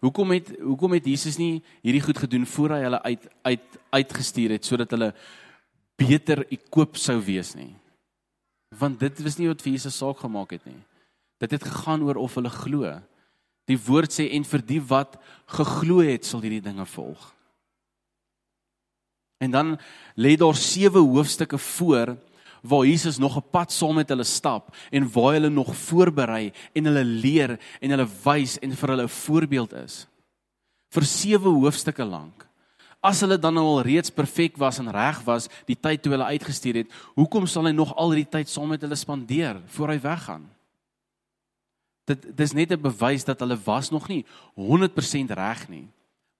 Hoekom 0.00 0.32
het 0.32 0.48
hoekom 0.58 0.96
het 0.96 1.06
Jesus 1.06 1.36
nie 1.36 1.60
hierdie 1.84 2.02
goed 2.02 2.18
gedoen 2.18 2.46
voor 2.48 2.76
hy 2.76 2.82
hulle 2.86 3.02
uit 3.04 3.28
uit 3.44 3.78
uitgestuur 3.92 4.56
het 4.56 4.64
sodat 4.64 4.90
hulle 4.96 5.10
beter 6.00 6.46
ekoop 6.48 6.96
sou 6.96 7.18
wees 7.20 7.52
nie? 7.54 7.74
Want 8.80 9.00
dit 9.02 9.20
was 9.20 9.36
nie 9.36 9.50
wat 9.50 9.60
vir 9.60 9.74
Jesus 9.76 9.98
saak 10.00 10.22
gemaak 10.22 10.54
het 10.56 10.64
nie. 10.64 10.78
Dit 11.40 11.56
het 11.56 11.64
gegaan 11.64 12.04
oor 12.04 12.20
of 12.20 12.36
hulle 12.36 12.52
glo. 12.52 12.94
Die 13.70 13.78
woord 13.80 14.12
sê 14.12 14.28
en 14.36 14.44
vir 14.44 14.64
die 14.66 14.80
wat 14.90 15.16
geglo 15.56 16.04
het 16.04 16.26
sal 16.28 16.42
hierdie 16.44 16.64
dinge 16.64 16.84
volg. 16.86 17.30
En 19.40 19.50
dan 19.50 19.78
lê 20.20 20.36
daar 20.36 20.56
sewe 20.56 21.00
hoofstukke 21.00 21.58
voor 21.58 22.16
waar 22.60 22.84
Jesus 22.84 23.16
nog 23.18 23.36
'n 23.36 23.50
pad 23.50 23.72
saam 23.72 23.94
met 23.94 24.08
hulle 24.08 24.24
stap 24.24 24.76
en 24.90 25.12
waar 25.12 25.32
hulle 25.32 25.48
nog 25.48 25.76
voorberei 25.76 26.52
en 26.72 26.84
hulle 26.84 27.04
leer 27.04 27.58
en 27.80 27.90
hulle 27.90 28.08
wys 28.24 28.58
en 28.58 28.76
vir 28.76 28.88
hulle 28.88 29.02
'n 29.02 29.08
voorbeeld 29.08 29.72
is. 29.72 30.06
Vir 30.90 31.04
7 31.04 31.50
hoofstukke 31.50 32.04
lank. 32.04 32.46
As 33.00 33.20
hulle 33.20 33.38
dan 33.38 33.54
nou 33.54 33.64
al 33.64 33.82
reeds 33.82 34.10
perfek 34.10 34.56
was 34.56 34.78
en 34.78 34.90
reg 34.90 35.22
was 35.24 35.48
die 35.64 35.76
tyd 35.80 36.02
toe 36.02 36.12
hulle 36.12 36.24
uitgestuur 36.24 36.74
het, 36.74 36.92
hoekom 37.14 37.46
sal 37.46 37.64
hy 37.64 37.72
nog 37.72 37.96
al 37.96 38.10
hierdie 38.12 38.30
tyd 38.30 38.48
saam 38.48 38.68
met 38.68 38.80
hulle 38.80 38.96
spandeer 38.96 39.60
voor 39.66 39.88
hy 39.88 40.00
weggaan? 40.00 40.59
Dit 42.08 42.36
dis 42.36 42.52
net 42.52 42.72
'n 42.72 42.80
bewys 42.80 43.24
dat 43.24 43.40
hulle 43.40 43.56
was 43.64 43.90
nog 43.90 44.08
nie 44.08 44.24
100% 44.56 45.30
reg 45.30 45.68
nie, 45.68 45.88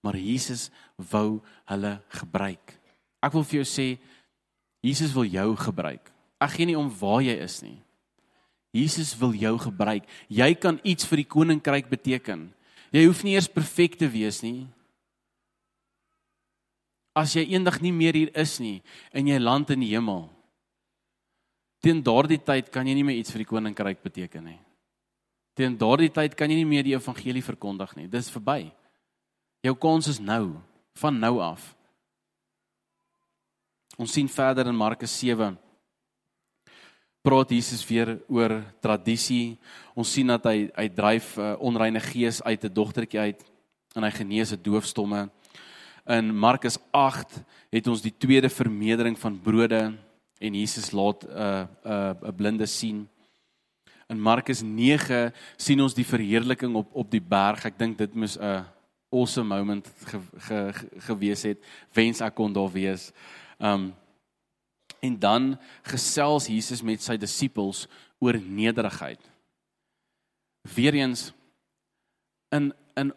maar 0.01 0.15
Jesus 0.15 0.71
wou 0.95 1.41
hulle 1.65 2.01
gebruik. 2.09 2.79
Ek 3.21 3.33
wil 3.33 3.43
vir 3.43 3.63
jou 3.63 3.65
sê 3.65 3.99
Jesus 4.81 5.13
wil 5.13 5.25
jou 5.25 5.55
gebruik. 5.55 6.11
Ek 6.41 6.49
gee 6.49 6.65
nie 6.65 6.77
om 6.77 6.89
waar 6.89 7.21
jy 7.21 7.37
is 7.37 7.61
nie. 7.61 7.77
Jesus 8.73 9.13
wil 9.19 9.35
jou 9.35 9.57
gebruik. 9.59 10.07
Jy 10.27 10.55
kan 10.55 10.79
iets 10.83 11.05
vir 11.05 11.21
die 11.21 11.29
koninkryk 11.29 11.89
beteken. 11.91 12.49
Jy 12.91 13.05
hoef 13.05 13.23
nie 13.23 13.35
eers 13.35 13.51
perfek 13.51 13.97
te 13.99 14.07
wees 14.09 14.41
nie. 14.43 14.67
As 17.15 17.35
jy 17.35 17.43
eendag 17.51 17.81
nie 17.83 17.91
meer 17.91 18.15
hier 18.15 18.31
is 18.39 18.57
nie 18.63 18.79
en 19.11 19.27
jy 19.27 19.37
land 19.39 19.69
in 19.75 19.83
die 19.83 19.91
hemel. 19.91 20.29
Teen 21.83 22.01
daardie 22.03 22.39
tyd 22.39 22.71
kan 22.71 22.87
jy 22.87 22.95
nie 22.95 23.05
meer 23.05 23.19
iets 23.19 23.33
vir 23.33 23.43
die 23.43 23.51
koninkryk 23.51 24.01
beteken 24.03 24.45
nie. 24.47 24.59
Teen 25.53 25.77
daardie 25.77 26.09
tyd 26.09 26.35
kan 26.35 26.49
jy 26.49 26.61
nie 26.61 26.69
meer 26.69 26.83
die 26.83 26.95
evangelie 26.95 27.43
verkondig 27.43 27.95
nie. 27.95 28.07
Dis 28.07 28.31
verby. 28.31 28.71
Jou 29.61 29.75
kans 29.75 30.07
is 30.07 30.19
nou, 30.19 30.55
van 30.97 31.19
nou 31.19 31.39
af. 31.43 31.75
Ons 33.99 34.15
sien 34.15 34.29
verder 34.31 34.67
in 34.71 34.77
Markus 34.77 35.13
7 35.19 35.57
praat 37.21 37.51
Jesus 37.53 37.83
weer 37.85 38.15
oor 38.31 38.57
tradisie. 38.81 39.59
Ons 39.93 40.09
sien 40.15 40.31
dat 40.31 40.45
hy 40.49 40.71
hy 40.73 40.87
dryf 40.89 41.37
'n 41.37 41.41
uh, 41.41 41.55
onreine 41.61 41.99
gees 41.99 42.41
uit 42.41 42.63
'n 42.65 42.73
dogtertjie 42.73 43.19
uit 43.19 43.41
en 43.95 44.03
hy 44.03 44.11
genees 44.11 44.53
'n 44.53 44.63
doofstomme. 44.63 45.29
In 46.07 46.33
Markus 46.33 46.77
8 46.91 47.43
het 47.69 47.87
ons 47.87 48.01
die 48.01 48.17
tweede 48.17 48.49
vermeerdering 48.49 49.19
van 49.19 49.39
brode 49.39 49.93
en 50.39 50.53
Jesus 50.53 50.91
laat 50.91 51.23
'n 51.23 51.29
uh, 51.29 51.67
'n 51.85 51.89
uh, 52.25 52.29
'n 52.29 52.35
blinde 52.35 52.65
sien. 52.65 53.07
In 54.11 54.19
Markus 54.19 54.59
9 54.61 55.31
sien 55.55 55.81
ons 55.81 55.95
die 55.95 56.05
verheerliking 56.05 56.75
op 56.75 56.89
op 56.99 57.11
die 57.11 57.23
berg. 57.23 57.63
Ek 57.69 57.77
dink 57.79 57.97
dit 57.97 58.13
moes 58.13 58.35
'n 58.37 58.65
awesome 59.11 59.55
moment 59.55 59.87
ge, 59.87 60.19
ge, 60.37 60.73
ge, 60.73 60.87
gewees 61.07 61.43
het. 61.43 61.59
Wens 61.93 62.21
ek 62.21 62.35
kon 62.35 62.53
daar 62.53 62.71
wees. 62.71 63.11
Um 63.59 63.93
en 65.01 65.19
dan 65.19 65.57
gesels 65.83 66.45
Jesus 66.47 66.81
met 66.81 67.01
sy 67.01 67.17
disippels 67.17 67.87
oor 68.19 68.37
nederigheid. 68.37 69.19
Weereens 70.75 71.31
in 72.51 72.73
in 72.95 73.13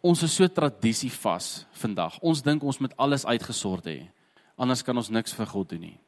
ons 0.00 0.22
is 0.22 0.34
so 0.34 0.48
tradisie 0.48 1.10
vas 1.10 1.66
vandag. 1.72 2.18
Ons 2.20 2.42
dink 2.42 2.62
ons 2.62 2.78
moet 2.78 2.96
alles 2.96 3.24
uitgesort 3.24 3.86
hê. 3.86 4.10
Anders 4.56 4.82
kan 4.82 4.96
ons 4.96 5.08
niks 5.08 5.32
vir 5.32 5.46
God 5.46 5.68
doen 5.68 5.80
nie. 5.80 6.05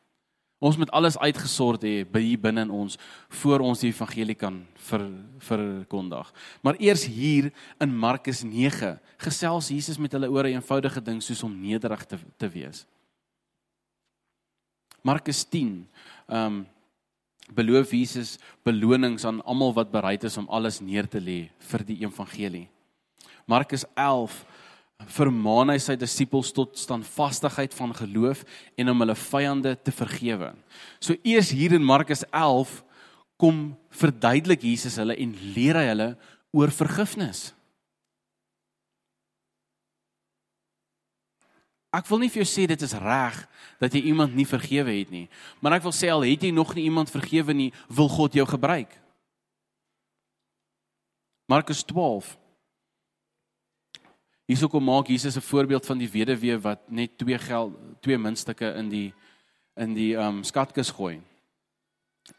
Ons 0.59 0.77
moet 0.77 0.91
alles 0.91 1.19
uitgesort 1.19 1.85
hê 1.87 2.03
by 2.03 2.21
hier 2.25 2.41
binne 2.43 2.65
in 2.67 2.73
ons 2.75 2.97
voor 3.41 3.62
ons 3.62 3.79
die 3.79 3.93
evangelie 3.93 4.35
kan 4.35 4.57
ver 4.88 5.05
verkondig. 5.38 6.33
Maar 6.67 6.81
eers 6.83 7.05
hier 7.07 7.53
in 7.79 7.95
Markus 7.95 8.43
9 8.43 8.97
gesels 9.23 9.71
Jesus 9.71 10.00
met 10.03 10.12
hulle 10.12 10.31
oor 10.31 10.45
'n 10.45 10.59
eenvoudige 10.59 11.00
ding 11.00 11.23
soos 11.23 11.43
om 11.43 11.55
nederig 11.55 12.05
te 12.05 12.19
te 12.37 12.49
wees. 12.49 12.87
Markus 15.03 15.45
10. 15.45 15.87
Ehm 16.27 16.47
um, 16.47 16.67
beloof 17.55 17.91
Jesus 17.91 18.38
belonings 18.62 19.25
aan 19.25 19.43
almal 19.45 19.73
wat 19.73 19.91
bereid 19.91 20.25
is 20.25 20.37
om 20.37 20.49
alles 20.49 20.81
neer 20.81 21.09
te 21.09 21.21
lê 21.21 21.49
vir 21.59 21.85
die 21.85 22.00
evangelie. 22.05 22.69
Markus 23.47 23.85
11 23.95 24.45
vermaan 25.07 25.71
hy 25.71 25.78
sy 25.78 25.95
disippels 25.99 26.50
tot 26.55 26.78
standvastigheid 26.78 27.75
van 27.76 27.95
geloof 27.95 28.43
en 28.78 28.90
om 28.90 29.05
hulle 29.05 29.14
vyande 29.14 29.76
te 29.83 29.95
vergewe. 29.95 30.50
So 30.99 31.14
eers 31.23 31.52
hier 31.55 31.76
in 31.76 31.87
Markus 31.87 32.25
11 32.33 32.81
kom 33.38 33.76
verduidelik 33.95 34.67
Jesus 34.67 34.99
hulle 34.99 35.14
en 35.14 35.37
leer 35.55 35.78
hy 35.78 35.87
hulle 35.93 36.09
oor 36.50 36.75
vergifnis. 36.75 37.52
Ek 41.95 42.05
wil 42.11 42.21
nie 42.21 42.28
vir 42.28 42.43
jou 42.43 42.49
sê 42.50 42.67
dit 42.69 42.83
is 42.85 42.97
reg 43.00 43.38
dat 43.81 43.95
jy 43.95 44.02
iemand 44.11 44.35
nie 44.37 44.45
vergewe 44.49 44.93
het 44.93 45.12
nie, 45.14 45.28
maar 45.62 45.78
ek 45.78 45.87
wil 45.87 45.95
sê 45.95 46.11
al 46.12 46.26
het 46.26 46.43
jy 46.45 46.50
nog 46.52 46.75
nie 46.76 46.85
iemand 46.90 47.09
vergewe 47.09 47.55
nie, 47.57 47.71
wil 47.88 48.11
God 48.12 48.35
jou 48.37 48.45
gebruik. 48.50 48.90
Markus 51.49 51.81
12 51.88 52.35
Hierso 54.49 54.71
kom 54.73 54.85
maak 54.85 55.11
Jesus 55.12 55.37
'n 55.37 55.45
voorbeeld 55.45 55.87
van 55.87 55.99
die 55.99 56.09
weduwee 56.09 56.57
wat 56.59 56.90
net 56.90 57.19
twee 57.19 57.38
geld 57.38 57.75
twee 58.00 58.19
muntstukke 58.19 58.75
in 58.81 58.88
die 58.88 59.14
in 59.76 59.95
die 59.95 60.14
um 60.17 60.43
skatkis 60.45 60.90
gooi. 60.90 61.21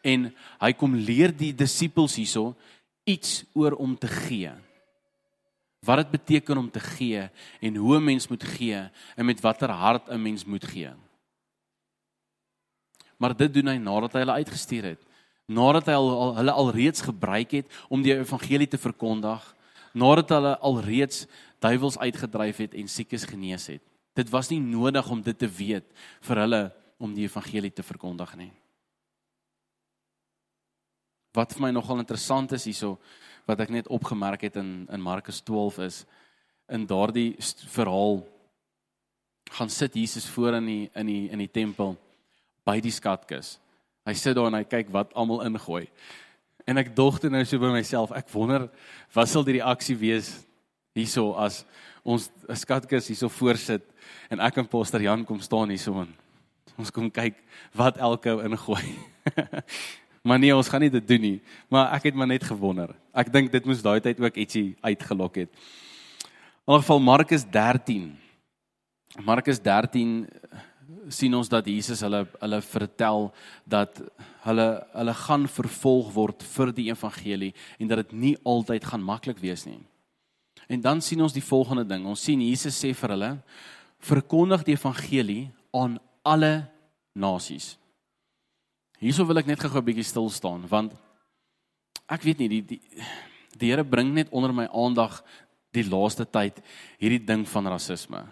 En 0.04 0.34
hy 0.60 0.74
kom 0.74 0.96
leer 0.96 1.32
die 1.32 1.54
disippels 1.54 2.16
hierso 2.16 2.56
iets 3.04 3.46
oor 3.54 3.78
om 3.78 3.98
te 3.98 4.08
gee. 4.08 4.52
Wat 5.86 5.98
dit 5.98 6.12
beteken 6.12 6.58
om 6.58 6.72
te 6.72 6.80
gee 6.80 7.30
en 7.62 7.76
hoe 7.76 7.98
'n 7.98 8.04
mens 8.04 8.28
moet 8.28 8.44
gee 8.44 8.90
en 9.16 9.26
met 9.26 9.42
watter 9.42 9.70
hart 9.70 10.10
'n 10.10 10.22
mens 10.22 10.46
moet 10.46 10.66
gee. 10.66 10.92
Maar 13.18 13.36
dit 13.36 13.54
doen 13.54 13.68
hy 13.68 13.78
nadat 13.78 14.14
hy 14.14 14.20
hulle 14.20 14.40
uitgestuur 14.42 14.84
het. 14.84 15.02
Nadat 15.46 15.86
hy 15.86 15.94
al, 15.94 16.10
al 16.10 16.36
hulle 16.36 16.52
alreeds 16.52 17.02
gebruik 17.02 17.52
het 17.52 17.66
om 17.90 18.02
die 18.02 18.16
evangelie 18.16 18.68
te 18.68 18.78
verkondig, 18.78 19.56
nadat 19.94 20.30
hulle 20.30 20.58
alreeds 20.58 21.28
duiwels 21.60 22.00
uitgedryf 22.00 22.58
het 22.64 22.74
en 22.74 22.88
siekes 22.88 23.28
genees 23.30 23.68
het. 23.68 23.84
Dit 24.14 24.30
was 24.30 24.50
nie 24.50 24.60
nodig 24.60 25.10
om 25.10 25.22
dit 25.22 25.38
te 25.38 25.48
weet 25.48 25.86
vir 26.28 26.44
hulle 26.44 26.64
om 27.00 27.14
die 27.16 27.28
evangelie 27.28 27.72
te 27.72 27.84
verkondig 27.84 28.36
nie. 28.40 28.52
Wat 31.36 31.54
vir 31.54 31.68
my 31.68 31.72
nogal 31.72 32.02
interessant 32.02 32.52
is 32.58 32.66
hierso 32.68 32.98
wat 33.48 33.62
ek 33.64 33.72
net 33.74 33.88
opgemerk 33.88 34.44
het 34.48 34.58
in 34.62 34.88
in 34.90 35.02
Markus 35.02 35.42
12 35.46 35.80
is 35.86 36.04
in 36.70 36.86
daardie 36.90 37.36
verhaal 37.74 38.22
gaan 39.50 39.70
sit 39.70 39.96
Jesus 39.96 40.28
voor 40.30 40.60
in 40.60 40.66
die 40.66 40.90
in 40.94 41.06
die 41.06 41.30
in 41.30 41.42
die 41.42 41.52
tempel 41.52 41.98
by 42.66 42.80
die 42.80 42.94
skatkis. 42.94 43.58
Hy 44.06 44.14
sit 44.14 44.36
daar 44.36 44.50
en 44.50 44.60
hy 44.60 44.66
kyk 44.66 44.92
wat 44.94 45.14
almal 45.14 45.46
ingooi. 45.46 45.88
En 46.70 46.78
ek 46.78 46.94
dog 46.96 47.20
toe 47.20 47.32
nou 47.34 47.42
so 47.46 47.62
by 47.62 47.72
myself, 47.74 48.12
ek 48.14 48.30
wonder 48.34 48.68
wat 49.16 49.30
sal 49.30 49.46
die 49.46 49.58
reaksie 49.58 49.98
wees 49.98 50.32
hierso 50.98 51.34
as 51.38 51.64
ons 52.04 52.30
skatkis 52.62 53.12
hierso 53.12 53.30
voorsit 53.30 53.86
en 54.32 54.42
ek 54.46 54.62
en 54.62 54.70
Pastor 54.70 55.04
Jan 55.04 55.26
kom 55.28 55.42
staan 55.44 55.72
hierso 55.74 55.94
en 56.04 56.14
ons 56.80 56.94
kom 56.96 57.10
kyk 57.12 57.36
wat 57.76 58.00
elke 58.00 58.32
ou 58.32 58.40
ingooi. 58.48 58.86
maar 60.28 60.40
nee, 60.40 60.56
ons 60.56 60.70
gaan 60.72 60.84
nie 60.86 60.94
dit 60.94 61.06
doen 61.08 61.22
nie, 61.26 61.38
maar 61.72 61.92
ek 61.98 62.10
het 62.10 62.18
maar 62.18 62.30
net 62.30 62.46
gewonder. 62.48 62.94
Ek 63.12 63.32
dink 63.34 63.52
dit 63.52 63.68
moes 63.68 63.84
daai 63.84 64.00
tyd 64.04 64.22
ook 64.24 64.40
ietsie 64.40 64.78
uitgelok 64.86 65.44
het. 65.44 65.52
In 66.70 66.76
elk 66.78 66.86
geval 66.86 67.04
Markus 67.04 67.44
13. 67.50 68.12
Markus 69.26 69.60
13 69.66 70.28
sien 71.10 71.34
ons 71.34 71.50
dat 71.50 71.66
Jesus 71.68 72.04
hulle 72.06 72.24
hulle 72.40 72.60
vertel 72.62 73.30
dat 73.66 74.02
hulle 74.46 74.68
hulle 74.94 75.16
gaan 75.26 75.48
vervolg 75.50 76.12
word 76.14 76.46
vir 76.56 76.74
die 76.78 76.90
evangelie 76.92 77.54
en 77.80 77.90
dat 77.90 78.04
dit 78.04 78.14
nie 78.26 78.36
altyd 78.46 78.86
gaan 78.86 79.04
maklik 79.04 79.42
wees 79.42 79.66
nie. 79.66 79.82
En 80.70 80.82
dan 80.82 81.02
sien 81.02 81.22
ons 81.22 81.34
die 81.34 81.44
volgende 81.44 81.86
ding. 81.88 82.06
Ons 82.06 82.24
sien 82.28 82.42
Jesus 82.42 82.78
sê 82.78 82.94
vir 82.94 83.16
hulle: 83.16 83.32
"Verkondig 84.00 84.64
die 84.64 84.78
evangelie 84.78 85.52
aan 85.74 85.98
alle 86.24 86.70
nasies." 87.14 87.78
Hierso 89.00 89.26
wil 89.26 89.40
ek 89.40 89.48
net 89.48 89.60
gou 89.60 89.80
'n 89.80 89.86
bietjie 89.86 90.04
stil 90.04 90.30
staan 90.30 90.68
want 90.68 90.94
ek 92.08 92.22
weet 92.22 92.40
nie 92.40 92.48
die 92.48 92.62
die 92.62 92.82
die 93.58 93.70
Here 93.72 93.84
bring 93.84 94.14
net 94.14 94.30
onder 94.32 94.54
my 94.54 94.68
aandag 94.68 95.24
die 95.74 95.84
laaste 95.84 96.26
tyd 96.26 96.62
hierdie 97.00 97.26
ding 97.26 97.48
van 97.48 97.68
rasisme. 97.68 98.26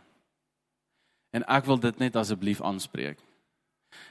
En 1.34 1.44
ek 1.48 1.66
wil 1.66 1.78
dit 1.78 2.00
net 2.00 2.16
asseblief 2.16 2.62
aanspreek. 2.62 3.18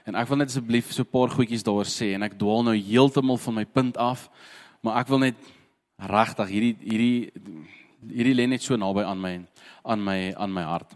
En 0.06 0.14
ek 0.14 0.28
wil 0.28 0.38
net 0.38 0.48
asseblief 0.48 0.92
so 0.92 1.02
'n 1.02 1.10
paar 1.10 1.28
goedjies 1.28 1.62
daaroor 1.62 1.86
sê 1.86 2.14
en 2.14 2.22
ek 2.22 2.38
dwaal 2.38 2.62
nou 2.62 2.76
heeltemal 2.76 3.36
van 3.36 3.54
my 3.54 3.64
punt 3.64 3.96
af, 3.96 4.28
maar 4.82 4.98
ek 4.98 5.08
wil 5.08 5.18
net 5.18 5.36
regtig 5.98 6.48
hierdie 6.48 6.76
hierdie 6.80 7.32
hierdie 8.10 8.36
lê 8.36 8.46
net 8.48 8.62
so 8.64 8.76
naby 8.76 9.04
aan 9.06 9.20
my 9.20 9.34
aan 9.84 10.02
my 10.02 10.18
aan 10.34 10.52
my 10.52 10.64
hart. 10.66 10.94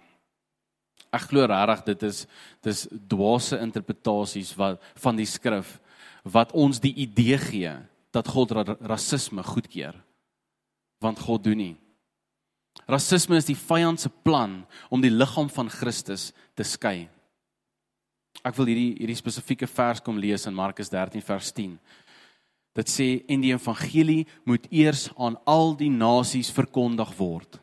Ek 1.10 1.26
glo 1.30 1.46
regtig 1.46 1.84
dit 1.90 2.02
is 2.10 2.26
dis 2.62 2.86
dwaase 2.90 3.58
interpretasies 3.58 4.54
wat 4.58 4.82
van 5.02 5.18
die 5.18 5.26
skrif 5.26 5.78
wat 6.24 6.52
ons 6.52 6.80
die 6.82 6.94
idee 7.00 7.38
gee 7.40 7.72
dat 8.12 8.28
God 8.28 8.52
rasisme 8.80 9.42
goedkeur. 9.42 9.96
Want 11.00 11.22
God 11.22 11.44
doen 11.44 11.56
nie. 11.56 11.76
Rasisme 12.90 13.38
is 13.38 13.48
die 13.48 13.58
vyand 13.58 14.00
se 14.00 14.10
plan 14.10 14.60
om 14.90 15.00
die 15.02 15.12
liggaam 15.12 15.48
van 15.50 15.70
Christus 15.70 16.30
te 16.54 16.66
skei. 16.66 17.08
Ek 18.46 18.56
wil 18.56 18.70
hierdie 18.70 18.94
hierdie 19.00 19.18
spesifieke 19.18 19.68
vers 19.68 20.00
kom 20.04 20.18
lees 20.20 20.46
in 20.48 20.56
Markus 20.56 20.90
13 20.92 21.22
vers 21.24 21.50
10. 21.56 21.74
Dit 22.74 22.88
sê 22.88 23.08
en 23.28 23.42
die 23.42 23.52
evangelie 23.52 24.26
moet 24.46 24.66
eers 24.70 25.08
aan 25.18 25.36
al 25.44 25.74
die 25.78 25.90
nasies 25.90 26.52
verkondig 26.54 27.10
word. 27.18 27.58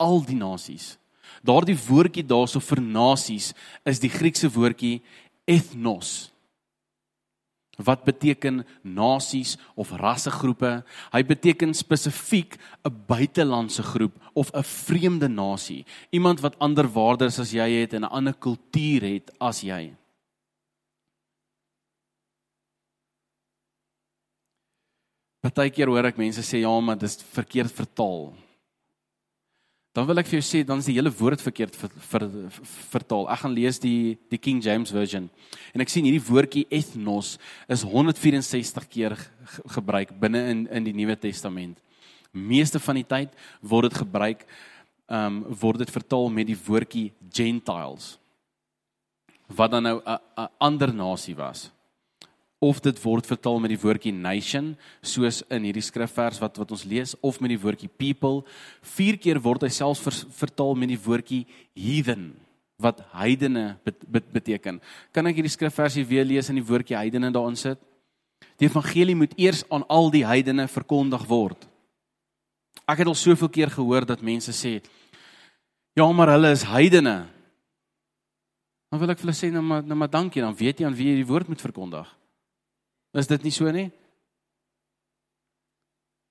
Al 0.00 0.22
die 0.24 0.38
nasies. 0.38 0.96
Daardie 1.44 1.76
woordjie 1.76 2.24
daarso 2.24 2.60
vir 2.60 2.80
nasies 2.80 3.52
is 3.88 4.00
die 4.00 4.12
Griekse 4.12 4.48
woordjie 4.52 5.00
ethnos. 5.48 6.32
Wat 7.80 8.04
beteken 8.04 8.62
nasies 8.84 9.56
of 9.74 9.94
rassegroepe? 9.96 10.82
Hy 11.12 11.22
beteken 11.24 11.72
spesifiek 11.74 12.58
'n 12.84 13.04
buitelandse 13.08 13.82
groep 13.82 14.12
of 14.34 14.52
'n 14.54 14.62
vreemde 14.62 15.28
nasie, 15.28 15.84
iemand 16.10 16.40
wat 16.40 16.58
ander 16.58 16.86
waardes 16.86 17.38
as 17.38 17.52
jy 17.52 17.80
het 17.80 17.94
en 17.94 18.04
'n 18.04 18.12
ander 18.12 18.34
kultuur 18.34 19.02
het 19.02 19.30
as 19.40 19.60
jy. 19.62 19.96
Partykeer 25.42 25.90
hoor 25.90 26.06
ek 26.06 26.20
mense 26.20 26.42
sê 26.46 26.62
ja, 26.62 26.72
maar 26.80 26.98
dit 27.00 27.10
is 27.10 27.18
verkeerd 27.34 27.72
vertaal. 27.74 28.30
Dan 29.92 30.06
wil 30.08 30.22
ek 30.22 30.28
vir 30.30 30.38
jou 30.38 30.44
sê 30.46 30.62
dan 30.64 30.80
is 30.80 30.86
die 30.88 30.94
hele 30.96 31.10
woord 31.12 31.42
verkeerd 31.44 31.74
ver, 31.76 31.90
ver, 32.08 32.24
ver, 32.24 32.68
vertaal. 32.94 33.26
Ek 33.28 33.42
gaan 33.42 33.52
lees 33.52 33.80
die 33.82 34.14
die 34.32 34.40
King 34.40 34.62
James 34.64 34.94
version. 34.94 35.26
En 35.74 35.84
ek 35.84 35.90
sien 35.92 36.06
hierdie 36.08 36.22
woordjie 36.24 36.64
ethnos 36.72 37.34
is 37.68 37.82
164 37.84 38.88
keer 38.88 39.18
gebruik 39.74 40.14
binne 40.22 40.46
in 40.54 40.64
in 40.70 40.86
die 40.86 40.96
Nuwe 40.96 41.18
Testament. 41.20 41.76
Meeste 42.32 42.80
van 42.80 43.02
die 43.02 43.04
tyd 43.04 43.34
word 43.60 43.90
dit 43.90 44.00
gebruik 44.00 44.46
ehm 45.12 45.42
um, 45.42 45.58
word 45.60 45.82
dit 45.82 45.90
vertaal 45.92 46.30
met 46.32 46.48
die 46.48 46.56
woordjie 46.56 47.10
gentiles 47.28 48.14
wat 49.52 49.74
dan 49.74 49.82
nou 49.82 50.00
'n 50.00 50.48
ander 50.58 50.94
nasie 50.94 51.34
was 51.36 51.68
of 52.62 52.78
dit 52.78 52.98
word 53.02 53.26
vertaal 53.26 53.58
met 53.58 53.72
die 53.72 53.80
woordjie 53.82 54.12
nation 54.14 54.72
soos 55.02 55.40
in 55.50 55.64
hierdie 55.66 55.82
skrifvers 55.82 56.38
wat 56.38 56.60
wat 56.60 56.70
ons 56.74 56.84
lees 56.86 57.16
of 57.18 57.40
met 57.42 57.50
die 57.50 57.58
woordjie 57.58 57.90
people. 57.90 58.44
Vier 58.94 59.18
keer 59.18 59.40
word 59.42 59.66
hy 59.66 59.70
selfs 59.74 60.02
ver, 60.04 60.14
vertaal 60.38 60.78
met 60.78 60.92
die 60.92 61.00
woordjie 61.02 61.42
heathen 61.74 62.30
wat 62.82 63.02
heidene 63.16 63.76
bet, 63.86 63.98
bet, 64.06 64.30
beteken. 64.34 64.78
Kan 65.14 65.26
ek 65.26 65.40
hierdie 65.40 65.54
skrifversie 65.54 66.06
weer 66.06 66.26
lees 66.26 66.50
in 66.50 66.60
die 66.60 66.66
woordjie 66.66 66.98
heidene 66.98 67.32
daarin 67.34 67.58
sit? 67.58 67.82
Die 68.62 68.70
evangelie 68.70 69.18
moet 69.18 69.34
eers 69.38 69.64
aan 69.70 69.86
al 69.90 70.10
die 70.14 70.24
heidene 70.26 70.68
verkondig 70.70 71.26
word. 71.30 71.66
Ek 72.86 73.02
het 73.02 73.10
al 73.10 73.18
soveel 73.18 73.50
keer 73.50 73.74
gehoor 73.74 74.06
dat 74.06 74.22
mense 74.22 74.54
sê 74.54 74.78
ja 75.98 76.06
maar 76.14 76.36
hulle 76.36 76.54
is 76.54 76.66
heidene. 76.70 77.26
Dan 78.92 79.02
wil 79.02 79.10
ek 79.10 79.18
vir 79.18 79.32
hulle 79.32 79.40
sê 79.42 79.50
nou 79.50 79.66
maar 79.66 79.82
nou 79.82 79.98
maar 79.98 80.14
dankie 80.14 80.42
dan 80.44 80.54
weet 80.54 80.78
jy 80.78 80.86
aan 80.86 80.94
wie 80.98 81.10
jy 81.10 81.22
die 81.24 81.30
woord 81.34 81.50
moet 81.50 81.70
verkondig 81.70 82.18
Is 83.12 83.28
dit 83.28 83.42
nie 83.44 83.52
so 83.52 83.70
nie? 83.70 83.90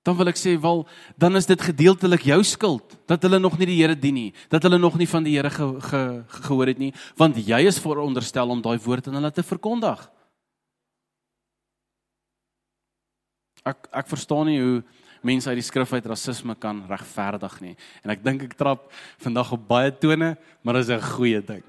Dan 0.02 0.16
wil 0.18 0.32
ek 0.32 0.38
sê 0.38 0.56
wel, 0.58 0.82
dan 1.14 1.38
is 1.38 1.46
dit 1.46 1.60
gedeeltelik 1.62 2.24
jou 2.26 2.40
skuld 2.42 2.96
dat 3.06 3.22
hulle 3.22 3.38
nog 3.38 3.54
nie 3.58 3.68
die 3.70 3.78
Here 3.78 3.94
dien 3.94 4.16
nie, 4.18 4.32
dat 4.50 4.64
hulle 4.66 4.80
nog 4.82 4.96
nie 4.98 5.06
van 5.06 5.22
die 5.22 5.36
Here 5.36 5.50
ge, 5.50 5.68
ge, 5.78 6.00
ge, 6.26 6.40
gehoor 6.48 6.72
het 6.72 6.80
nie, 6.82 6.90
want 7.20 7.38
jy 7.38 7.60
is 7.70 7.78
veronderstel 7.82 8.50
om 8.50 8.64
daai 8.64 8.80
woord 8.82 9.06
aan 9.06 9.20
hulle 9.20 9.30
te 9.30 9.46
verkondig. 9.46 10.02
Ek 13.62 13.86
ek 13.94 14.10
verstaan 14.10 14.50
nie 14.50 14.58
hoe 14.58 14.82
mense 15.22 15.46
uit 15.46 15.60
die 15.60 15.68
skrif 15.68 15.92
uit 15.94 16.08
rasisme 16.10 16.56
kan 16.58 16.82
regverdig 16.90 17.54
nie. 17.62 17.76
En 18.02 18.10
ek 18.10 18.24
dink 18.26 18.42
ek 18.48 18.58
trap 18.58 18.88
vandag 19.22 19.54
op 19.54 19.68
baie 19.70 19.94
tone, 19.94 20.34
maar 20.66 20.80
dit 20.80 20.88
is 20.88 20.90
'n 20.90 21.14
goeie 21.14 21.40
ding. 21.40 21.62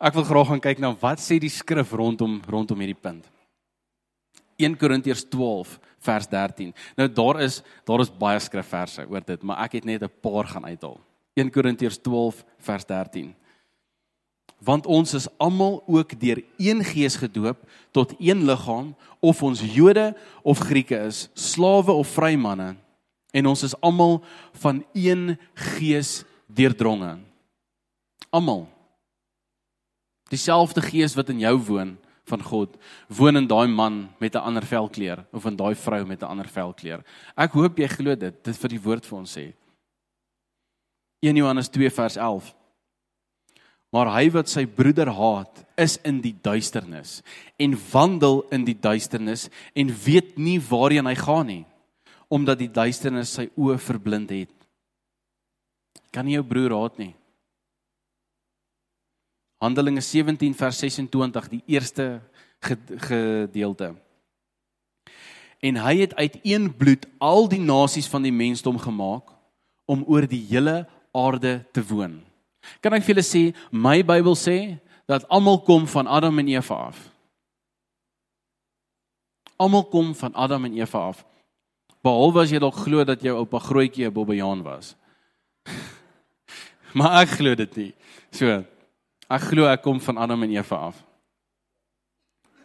Ek 0.00 0.14
wil 0.14 0.24
graag 0.24 0.48
gaan 0.48 0.64
kyk 0.64 0.78
na 0.80 0.96
wat 0.96 1.20
sê 1.20 1.38
die 1.38 1.52
skrif 1.52 1.92
rondom 1.92 2.40
rondom 2.48 2.80
hierdie 2.80 3.02
punt. 3.02 3.28
1 4.62 4.76
Korintiërs 4.78 5.24
12 5.28 5.78
vers 6.02 6.28
13. 6.28 6.72
Nou 6.96 7.08
daar 7.12 7.40
is 7.42 7.62
daar 7.88 8.00
is 8.00 8.10
baie 8.18 8.40
skrifverse 8.40 9.06
oor 9.08 9.22
dit, 9.26 9.42
maar 9.42 9.64
ek 9.64 9.78
het 9.80 9.84
net 9.84 10.02
'n 10.02 10.20
paar 10.20 10.46
gaan 10.46 10.64
uithaal. 10.64 11.00
1 11.34 11.50
Korintiërs 11.50 11.98
12 11.98 12.44
vers 12.58 12.84
13. 12.84 13.34
Want 14.62 14.86
ons 14.86 15.14
is 15.14 15.28
almal 15.38 15.82
ook 15.86 16.20
deur 16.20 16.42
een 16.56 16.84
gees 16.84 17.16
gedoop 17.16 17.58
tot 17.90 18.14
een 18.18 18.44
liggaam, 18.44 18.94
of 19.20 19.42
ons 19.42 19.60
Jode 19.74 20.16
of 20.42 20.58
Grieke 20.58 20.96
is, 20.96 21.28
slawe 21.34 21.92
of 21.92 22.08
vrymanne, 22.08 22.76
en 23.32 23.46
ons 23.46 23.62
is 23.62 23.74
almal 23.80 24.22
van 24.52 24.84
een 24.92 25.38
gees 25.54 26.22
deurdronge. 26.46 27.18
Almal. 28.30 28.68
Dieselfde 30.28 30.80
gees 30.80 31.14
wat 31.14 31.28
in 31.28 31.42
jou 31.42 31.56
woon 31.58 31.96
van 32.30 32.42
God 32.42 32.76
woon 33.08 33.36
in 33.36 33.48
daai 33.50 33.66
man 33.68 34.08
met 34.20 34.34
'n 34.34 34.46
ander 34.46 34.62
velkleur 34.62 35.24
of 35.32 35.44
in 35.46 35.56
daai 35.56 35.74
vrou 35.74 36.04
met 36.06 36.22
'n 36.22 36.30
ander 36.30 36.48
velkleur. 36.48 37.04
Ek 37.36 37.52
hoop 37.52 37.78
jy 37.78 37.88
glo 37.88 38.14
dit. 38.14 38.42
Dit 38.44 38.56
vir 38.56 38.68
die 38.68 38.82
woord 38.82 39.06
vir 39.06 39.18
ons 39.18 39.36
sê. 39.36 39.52
1 41.20 41.36
Johannes 41.36 41.68
2 41.68 41.90
vers 41.90 42.16
11. 42.16 42.54
Maar 43.92 44.08
hy 44.16 44.30
wat 44.30 44.48
sy 44.48 44.64
broeder 44.66 45.10
haat, 45.12 45.64
is 45.76 45.98
in 46.04 46.20
die 46.20 46.34
duisternis 46.42 47.22
en 47.60 47.76
wandel 47.92 48.42
in 48.50 48.64
die 48.64 48.78
duisternis 48.78 49.50
en 49.74 49.92
weet 50.04 50.38
nie 50.38 50.58
waarheen 50.58 51.06
hy 51.06 51.14
gaan 51.14 51.46
nie, 51.46 51.64
omdat 52.32 52.58
die 52.58 52.70
duisternis 52.72 53.34
sy 53.36 53.50
oë 53.56 53.78
verblind 53.78 54.30
het. 54.30 54.54
Kan 56.12 56.24
nie 56.24 56.38
jou 56.38 56.44
broer 56.44 56.72
haat 56.72 56.98
nie. 56.98 57.14
Handelinge 59.62 60.02
17 60.02 60.54
vers 60.58 60.78
26 60.82 61.48
die 61.48 61.62
eerste 61.70 62.20
gedeelte. 63.06 63.92
En 65.62 65.78
hy 65.78 65.94
het 66.00 66.14
uit 66.18 66.38
een 66.42 66.66
bloed 66.74 67.06
al 67.22 67.46
die 67.48 67.60
nasies 67.62 68.08
van 68.10 68.26
die 68.26 68.34
mensdom 68.34 68.78
gemaak 68.82 69.30
om 69.86 70.02
oor 70.10 70.26
die 70.26 70.42
hele 70.48 70.82
aarde 71.14 71.60
te 71.70 71.84
woon. 71.86 72.18
Kan 72.82 72.96
ek 72.98 73.06
vir 73.06 73.14
julle 73.14 73.26
sê 73.26 73.42
my 73.70 74.00
Bybel 74.06 74.34
sê 74.38 74.56
dat 75.06 75.28
almal 75.30 75.60
kom 75.62 75.86
van 75.86 76.10
Adam 76.10 76.42
en 76.42 76.50
Eva 76.50 76.80
af. 76.90 76.98
Almal 79.62 79.86
kom 79.94 80.10
van 80.18 80.34
Adam 80.34 80.66
en 80.66 80.74
Eva 80.78 81.06
af. 81.12 81.22
Behalwe 82.02 82.42
as 82.42 82.50
jy 82.50 82.58
dalk 82.62 82.82
glo 82.82 83.06
dat 83.06 83.22
jou 83.22 83.36
oupa 83.38 83.62
grootjie 83.62 84.10
'n 84.10 84.14
bobbejaan 84.14 84.62
was. 84.66 84.96
maar 86.98 87.22
ek 87.22 87.38
glo 87.38 87.54
dit 87.54 87.76
nie. 87.76 87.92
So 88.34 88.64
Ek 89.32 89.48
glo 89.48 89.64
ek 89.70 89.80
kom 89.84 90.00
van 90.02 90.20
Adam 90.20 90.44
en 90.44 90.52
Eva 90.52 90.78
af. 90.90 90.98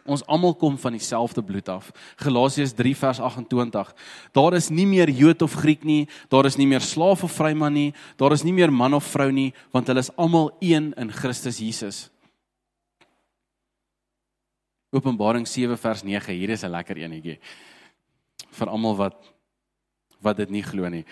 Ons 0.08 0.24
almal 0.24 0.54
kom 0.56 0.76
van 0.80 0.94
dieselfde 0.96 1.42
bloed 1.44 1.68
af. 1.68 1.90
Galasiërs 2.20 2.72
3 2.76 2.94
vers 2.96 3.20
28. 3.20 3.90
Daar 4.36 4.56
is 4.56 4.70
nie 4.72 4.86
meer 4.88 5.10
Jood 5.12 5.44
of 5.44 5.56
Griek 5.60 5.84
nie, 5.84 6.06
daar 6.32 6.48
is 6.48 6.56
nie 6.56 6.66
meer 6.68 6.84
slaaf 6.84 7.26
of 7.26 7.34
vryman 7.36 7.74
nie, 7.76 7.90
daar 8.16 8.32
is 8.32 8.44
nie 8.44 8.54
meer 8.56 8.72
man 8.72 8.96
of 8.96 9.04
vrou 9.12 9.28
nie, 9.32 9.50
want 9.72 9.88
hulle 9.88 10.00
is 10.00 10.12
almal 10.16 10.48
een 10.64 10.94
in 10.96 11.12
Christus 11.12 11.60
Jesus. 11.60 12.06
Openbaring 14.96 15.44
7 15.44 15.76
vers 15.76 16.02
9. 16.04 16.32
Hier 16.32 16.50
is 16.50 16.64
'n 16.64 16.72
lekker 16.72 16.96
enetjie 16.96 17.38
vir 18.50 18.68
almal 18.68 18.96
wat 18.96 19.16
wat 20.20 20.36
dit 20.36 20.50
nie 20.50 20.62
glo 20.62 20.88
nie. 20.88 21.04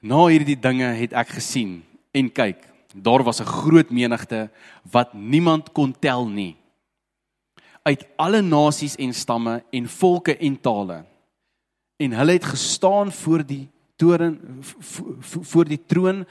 Na 0.00 0.26
hierdie 0.26 0.60
dinge 0.60 0.94
het 0.94 1.12
ek 1.12 1.28
gesien 1.28 1.82
en 2.12 2.30
kyk 2.30 2.73
Daar 2.94 3.22
was 3.22 3.40
'n 3.40 3.44
groot 3.44 3.90
menigte 3.90 4.50
wat 4.90 5.14
niemand 5.14 5.72
kon 5.72 5.94
tel 5.98 6.28
nie. 6.28 6.56
Uit 7.82 8.06
alle 8.16 8.40
nasies 8.40 8.96
en 8.96 9.14
stamme 9.14 9.64
en 9.70 9.88
volke 9.88 10.36
en 10.36 10.60
tale. 10.60 11.04
En 11.96 12.12
hulle 12.12 12.32
het 12.32 12.44
gestaan 12.44 13.12
voor 13.12 13.46
die 13.46 13.68
toren 13.96 14.40
voor 15.18 15.64
die 15.64 15.80
troon 15.86 16.24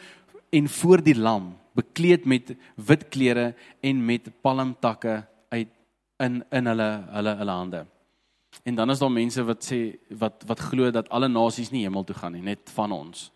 en 0.50 0.70
voor 0.70 1.04
die 1.04 1.16
lam, 1.16 1.54
bekleed 1.74 2.26
met 2.26 2.56
wit 2.76 3.08
klere 3.10 3.54
en 3.82 4.06
met 4.06 4.30
palmtakke 4.42 5.24
uit 5.50 5.70
in 6.18 6.44
in 6.52 6.70
hulle 6.70 6.90
hulle 7.10 7.36
hulle 7.36 7.52
hande. 7.52 7.86
En 8.64 8.76
dan 8.76 8.90
is 8.90 9.00
daar 9.00 9.12
mense 9.12 9.44
wat 9.44 9.66
sê 9.72 9.80
wat 10.10 10.44
wat 10.48 10.60
glo 10.60 10.92
dat 10.92 11.10
alle 11.10 11.28
nasies 11.28 11.72
nie 11.72 11.84
hemel 11.84 12.04
toe 12.04 12.16
gaan 12.16 12.36
nie, 12.38 12.42
net 12.42 12.70
van 12.74 12.92
ons. 12.92 13.32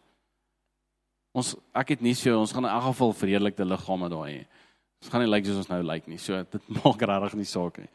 Ons 1.38 1.54
ek 1.78 1.94
het 1.94 2.02
nie 2.02 2.16
so 2.18 2.34
ons 2.40 2.54
gaan 2.56 2.66
in 2.66 2.74
elk 2.74 2.88
geval 2.90 3.14
vredelikte 3.14 3.68
liggame 3.68 4.10
daai 4.10 4.30
hê. 4.32 4.40
Ons 5.04 5.12
gaan 5.14 5.22
nie 5.22 5.30
lyk 5.30 5.44
like 5.44 5.52
soos 5.52 5.62
ons 5.62 5.70
nou 5.70 5.82
lyk 5.84 5.92
like 5.92 6.10
nie. 6.10 6.22
So 6.22 6.40
dit 6.56 6.72
maak 6.80 7.04
regtig 7.12 7.38
nie 7.38 7.50
saak 7.50 7.78
nie. 7.84 7.92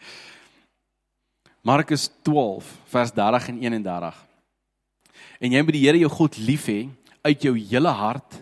Markus 1.66 2.08
12 2.26 2.68
vers 2.90 3.14
30 3.14 3.50
en 3.52 3.58
31. 3.66 4.20
En 5.42 5.54
jy 5.54 5.62
moet 5.62 5.76
die 5.76 5.84
Here 5.84 6.00
jou 6.02 6.10
God 6.10 6.38
lief 6.42 6.68
hê 6.70 6.80
uit 7.22 7.44
jou 7.46 7.54
hele 7.54 7.90
hart 7.94 8.40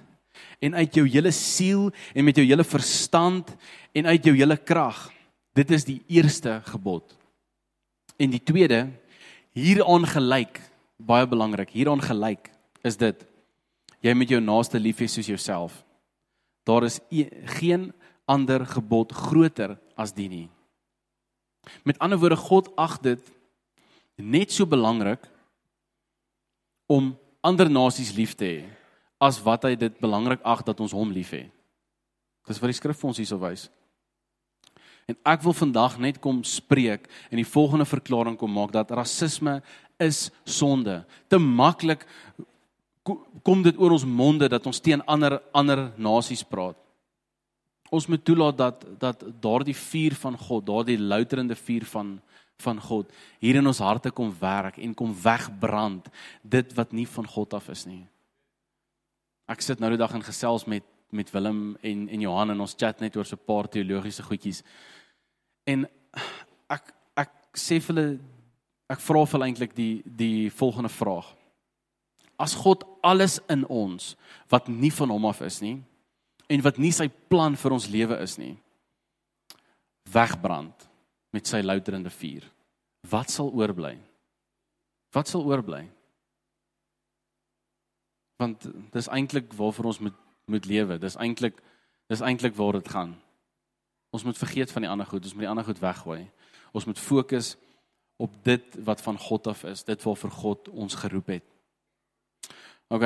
en 0.60 0.76
uit 0.76 0.96
jou 0.96 1.06
hele 1.08 1.32
siel 1.32 1.88
en 2.12 2.24
met 2.24 2.36
jou 2.36 2.44
hele 2.44 2.64
verstand 2.64 3.48
en 3.96 4.08
uit 4.12 4.28
jou 4.28 4.34
hele 4.36 4.56
krag. 4.56 5.08
Dit 5.56 5.72
is 5.76 5.84
die 5.88 6.00
eerste 6.08 6.60
gebod. 6.68 7.16
En 8.20 8.32
die 8.32 8.40
tweede 8.40 8.86
hieraan 9.56 10.04
gelyk, 10.08 10.60
baie 11.00 11.28
belangrik, 11.28 11.72
hieraan 11.72 12.04
gelyk 12.04 12.52
is 12.84 12.96
dit 13.00 13.24
jy 14.00 14.14
moet 14.16 14.32
jou 14.32 14.40
naaste 14.40 14.80
lief 14.80 15.00
hê 15.02 15.08
soos 15.08 15.28
jouself. 15.28 15.84
Daar 16.66 16.84
is 16.84 17.00
e 17.10 17.26
geen 17.58 17.90
ander 18.30 18.66
gebod 18.66 19.12
groter 19.12 19.78
as 19.96 20.12
die 20.16 20.28
nie. 20.28 20.48
Met 21.84 21.98
ander 21.98 22.18
woorde 22.18 22.38
God 22.40 22.70
ag 22.76 22.98
dit 23.04 23.32
net 24.16 24.52
so 24.52 24.66
belangrik 24.66 25.24
om 26.90 27.14
ander 27.40 27.70
nasies 27.70 28.12
lief 28.16 28.36
te 28.36 28.44
hê 28.44 28.60
as 29.20 29.40
wat 29.44 29.66
hy 29.68 29.74
dit 29.76 29.98
belangrik 30.00 30.40
ag 30.48 30.64
dat 30.64 30.80
ons 30.80 30.94
hom 30.96 31.12
lief 31.12 31.34
hê. 31.36 31.44
Dis 32.48 32.58
wat 32.60 32.72
die 32.72 32.78
skrif 32.78 32.98
vir 32.98 33.10
ons 33.12 33.20
hierso 33.20 33.36
wys. 33.40 33.68
En 35.10 35.18
ek 35.28 35.42
wil 35.44 35.54
vandag 35.56 35.98
net 36.00 36.20
kom 36.22 36.40
spreek 36.46 37.08
en 37.28 37.40
die 37.40 37.48
volgende 37.48 37.86
verklaring 37.88 38.38
kom 38.38 38.52
maak 38.54 38.72
dat 38.72 38.92
rasisme 38.94 39.58
is 40.00 40.28
sonde. 40.48 41.02
Te 41.28 41.38
maklik 41.38 42.06
kom 43.42 43.62
dit 43.62 43.78
oor 43.78 43.94
ons 43.96 44.04
monde 44.04 44.48
dat 44.48 44.66
ons 44.66 44.80
teen 44.80 45.02
ander 45.06 45.38
ander 45.56 45.90
nasies 45.96 46.42
praat. 46.44 46.76
Ons 47.90 48.06
moet 48.06 48.22
toelaat 48.24 48.56
dat 48.58 48.84
dat 48.98 49.24
daardie 49.42 49.76
vuur 49.76 50.14
van 50.14 50.36
God, 50.38 50.66
daardie 50.66 50.98
louterende 50.98 51.56
vuur 51.58 51.86
van 51.94 52.20
van 52.60 52.80
God 52.80 53.08
hier 53.40 53.56
in 53.56 53.66
ons 53.66 53.78
harte 53.80 54.10
kom 54.12 54.34
werk 54.40 54.76
en 54.78 54.94
kom 54.94 55.14
wegbrand 55.22 56.10
dit 56.42 56.74
wat 56.76 56.92
nie 56.92 57.06
van 57.08 57.26
God 57.26 57.54
af 57.56 57.70
is 57.72 57.86
nie. 57.88 58.02
Ek 59.48 59.64
sit 59.64 59.80
nou 59.80 59.88
die 59.94 60.00
dag 60.00 60.14
in 60.14 60.26
gesels 60.26 60.66
met 60.68 60.84
met 61.10 61.30
Willem 61.34 61.74
en 61.82 62.04
en 62.08 62.20
Johan 62.22 62.52
en 62.52 62.60
ons 62.62 62.76
chat 62.78 63.00
net 63.00 63.16
oor 63.16 63.26
so 63.26 63.36
'n 63.36 63.46
paar 63.46 63.68
teologiese 63.68 64.22
goedjies. 64.22 64.62
En 65.66 65.88
ek 66.68 66.94
ek 67.16 67.32
sê 67.56 67.80
vir 67.80 67.94
hulle 67.94 68.18
ek 68.88 69.00
vra 69.00 69.24
vir 69.24 69.32
hulle 69.32 69.48
eintlik 69.48 69.74
die 69.74 70.02
die 70.04 70.50
volgende 70.50 70.88
vraag 70.88 71.39
as 72.40 72.56
God 72.56 72.86
alles 73.04 73.38
in 73.52 73.66
ons 73.68 74.14
wat 74.48 74.68
nie 74.72 74.90
van 74.94 75.12
hom 75.12 75.28
af 75.28 75.42
is 75.44 75.60
nie 75.60 75.76
en 76.50 76.64
wat 76.64 76.80
nie 76.80 76.92
sy 76.94 77.06
plan 77.30 77.56
vir 77.60 77.76
ons 77.76 77.88
lewe 77.92 78.16
is 78.24 78.38
nie 78.40 78.54
wegbrand 80.10 80.88
met 81.30 81.46
sy 81.46 81.60
louterende 81.62 82.10
vuur. 82.10 82.42
Wat 83.10 83.30
sal 83.30 83.52
oorbly? 83.54 83.94
Wat 85.14 85.30
sal 85.30 85.44
oorbly? 85.46 85.84
Want 88.40 88.66
dis 88.94 89.10
eintlik 89.12 89.52
waarvoor 89.54 89.92
ons 89.92 90.02
moet 90.08 90.18
moet 90.50 90.64
lewe. 90.66 90.96
Dis 90.98 91.14
eintlik 91.14 91.60
dis 92.10 92.22
eintlik 92.26 92.56
waar 92.58 92.80
dit 92.80 92.88
gaan. 92.90 93.12
Ons 94.10 94.24
moet 94.26 94.38
vergeet 94.38 94.72
van 94.74 94.82
die 94.82 94.90
ander 94.90 95.06
goed. 95.06 95.22
Ons 95.22 95.36
moet 95.36 95.46
die 95.46 95.50
ander 95.52 95.66
goed 95.68 95.78
weggooi. 95.78 96.24
Ons 96.74 96.88
moet 96.88 96.98
fokus 96.98 97.52
op 98.18 98.34
dit 98.42 98.80
wat 98.82 99.02
van 99.06 99.18
God 99.18 99.46
af 99.46 99.62
is. 99.70 99.84
Dit 99.86 100.02
waarvoor 100.02 100.34
God 100.34 100.72
ons 100.74 100.98
geroep 101.04 101.30
het 101.36 101.49
OK. 102.90 103.04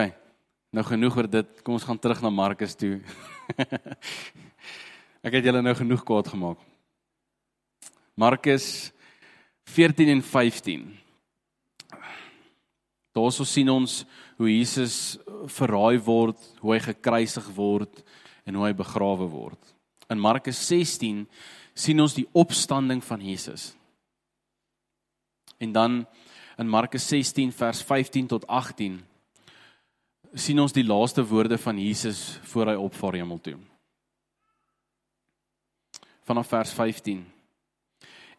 Nou 0.73 0.83
genoeg 0.89 1.17
oor 1.19 1.27
dit. 1.29 1.49
Kom 1.61 1.77
ons 1.77 1.85
gaan 1.85 1.99
terug 2.01 2.23
na 2.25 2.31
Markus 2.33 2.73
toe. 2.73 3.03
Ek 5.27 5.37
het 5.37 5.45
julle 5.45 5.61
nou 5.61 5.75
genoeg 5.77 6.07
kwaad 6.09 6.31
gemaak. 6.33 6.63
Markus 8.17 8.89
14 9.77 10.15
en 10.15 10.25
15. 10.25 10.89
Daarso 13.13 13.45
sien 13.45 13.69
ons 13.69 14.01
hoe 14.41 14.49
Jesus 14.49 15.19
verraai 15.53 16.01
word, 16.01 16.41
hoe 16.65 16.73
hy 16.73 16.81
gekruisig 16.89 17.53
word 17.53 18.01
en 18.49 18.57
hoe 18.57 18.65
hy 18.71 18.73
begrawe 18.81 19.29
word. 19.29 19.61
In 20.09 20.17
Markus 20.17 20.65
16 20.65 21.27
sien 21.77 22.01
ons 22.01 22.17
die 22.17 22.29
opstanding 22.33 23.05
van 23.05 23.21
Jesus. 23.21 23.75
En 25.61 25.77
dan 25.77 26.05
in 26.57 26.73
Markus 26.73 27.05
16 27.13 27.53
vers 27.53 27.85
15 27.85 28.33
tot 28.33 28.49
18 28.49 29.03
sien 30.35 30.59
ons 30.59 30.75
die 30.75 30.87
laaste 30.87 31.23
woorde 31.27 31.59
van 31.59 31.79
Jesus 31.79 32.39
voor 32.51 32.73
hy 32.73 32.75
opvaar 32.81 33.19
hemel 33.21 33.39
toe. 33.43 33.59
Vanaf 36.25 36.49
vers 36.51 36.73
15. 36.75 37.23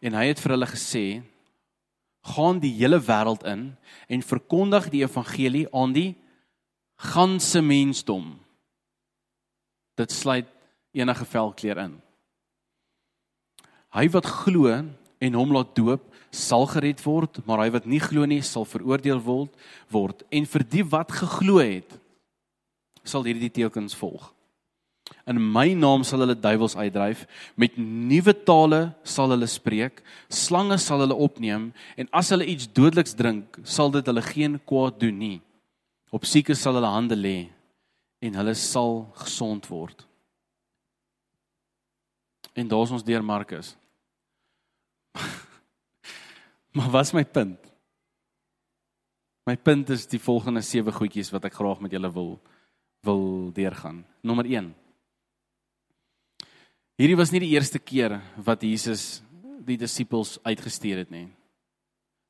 En 0.04 0.18
hy 0.18 0.26
het 0.28 0.40
vir 0.42 0.56
hulle 0.56 0.68
gesê: 0.68 1.06
gaan 2.34 2.60
die 2.60 2.72
hele 2.74 2.98
wêreld 3.00 3.44
in 3.46 3.68
en 4.08 4.22
verkondig 4.22 4.90
die 4.90 5.04
evangelie 5.06 5.66
aan 5.74 5.94
die 5.94 6.10
ganse 7.12 7.62
mensdom. 7.62 8.34
Dit 9.96 10.12
sluit 10.12 10.48
enige 10.96 11.24
velkleur 11.24 11.78
in. 11.86 11.94
Hy 13.96 14.08
wat 14.12 14.28
glo 14.42 14.72
en 14.72 15.38
hom 15.38 15.52
laat 15.54 15.74
doop, 15.76 16.02
sal 16.36 16.66
gered 16.70 17.00
word, 17.04 17.40
maar 17.48 17.64
hy 17.64 17.70
wat 17.74 17.88
nie 17.88 18.00
glo 18.02 18.26
nie, 18.28 18.42
sal 18.44 18.66
veroordeel 18.68 19.22
word 19.24 19.54
word. 19.92 20.24
En 20.30 20.46
vir 20.46 20.64
die 20.68 20.84
wat 20.84 21.14
geglo 21.16 21.60
het, 21.62 21.96
sal 23.06 23.24
hierdie 23.26 23.52
tekens 23.52 23.96
volg. 23.96 24.32
In 25.26 25.38
my 25.38 25.68
naam 25.78 26.02
sal 26.06 26.22
hulle 26.24 26.34
duiwels 26.38 26.74
uitdryf, 26.78 27.24
met 27.58 27.78
nuwe 27.78 28.34
tale 28.46 28.80
sal 29.06 29.30
hulle 29.34 29.46
spreek, 29.50 30.02
slange 30.30 30.78
sal 30.82 31.02
hulle 31.04 31.18
opneem 31.26 31.70
en 31.98 32.10
as 32.14 32.30
hulle 32.34 32.46
iets 32.46 32.68
dodeliks 32.74 33.14
drink, 33.18 33.58
sal 33.62 33.92
dit 33.94 34.06
hulle 34.06 34.22
geen 34.26 34.58
kwaad 34.66 34.98
doen 35.02 35.18
nie. 35.18 35.38
Op 36.14 36.26
siekes 36.26 36.62
sal 36.62 36.78
hulle 36.78 36.90
hande 36.90 37.18
lê 37.18 37.38
en 38.22 38.38
hulle 38.38 38.54
sal 38.58 39.04
gesond 39.22 39.66
word. 39.70 40.06
En 42.56 42.70
daar's 42.70 42.94
ons 42.94 43.04
deur 43.06 43.22
Markus. 43.26 43.74
maar 46.76 46.90
wat 46.92 47.08
is 47.08 47.14
my 47.16 47.24
punt? 47.24 47.72
My 49.46 49.56
punt 49.56 49.90
is 49.94 50.08
die 50.10 50.20
volgende 50.20 50.62
sewe 50.66 50.92
goedjies 50.92 51.30
wat 51.32 51.46
ek 51.48 51.56
graag 51.56 51.80
met 51.84 51.94
julle 51.94 52.10
wil 52.12 52.36
wil 53.06 53.52
deurgaan. 53.54 54.02
Nommer 54.26 54.48
1 54.50 54.72
Hierdie 56.96 57.18
was 57.18 57.30
nie 57.30 57.42
die 57.44 57.52
eerste 57.52 57.78
keer 57.78 58.16
wat 58.40 58.64
Jesus 58.64 59.20
die 59.66 59.76
disippels 59.76 60.38
uitgestuur 60.48 61.02
het 61.04 61.10
nie. 61.12 61.26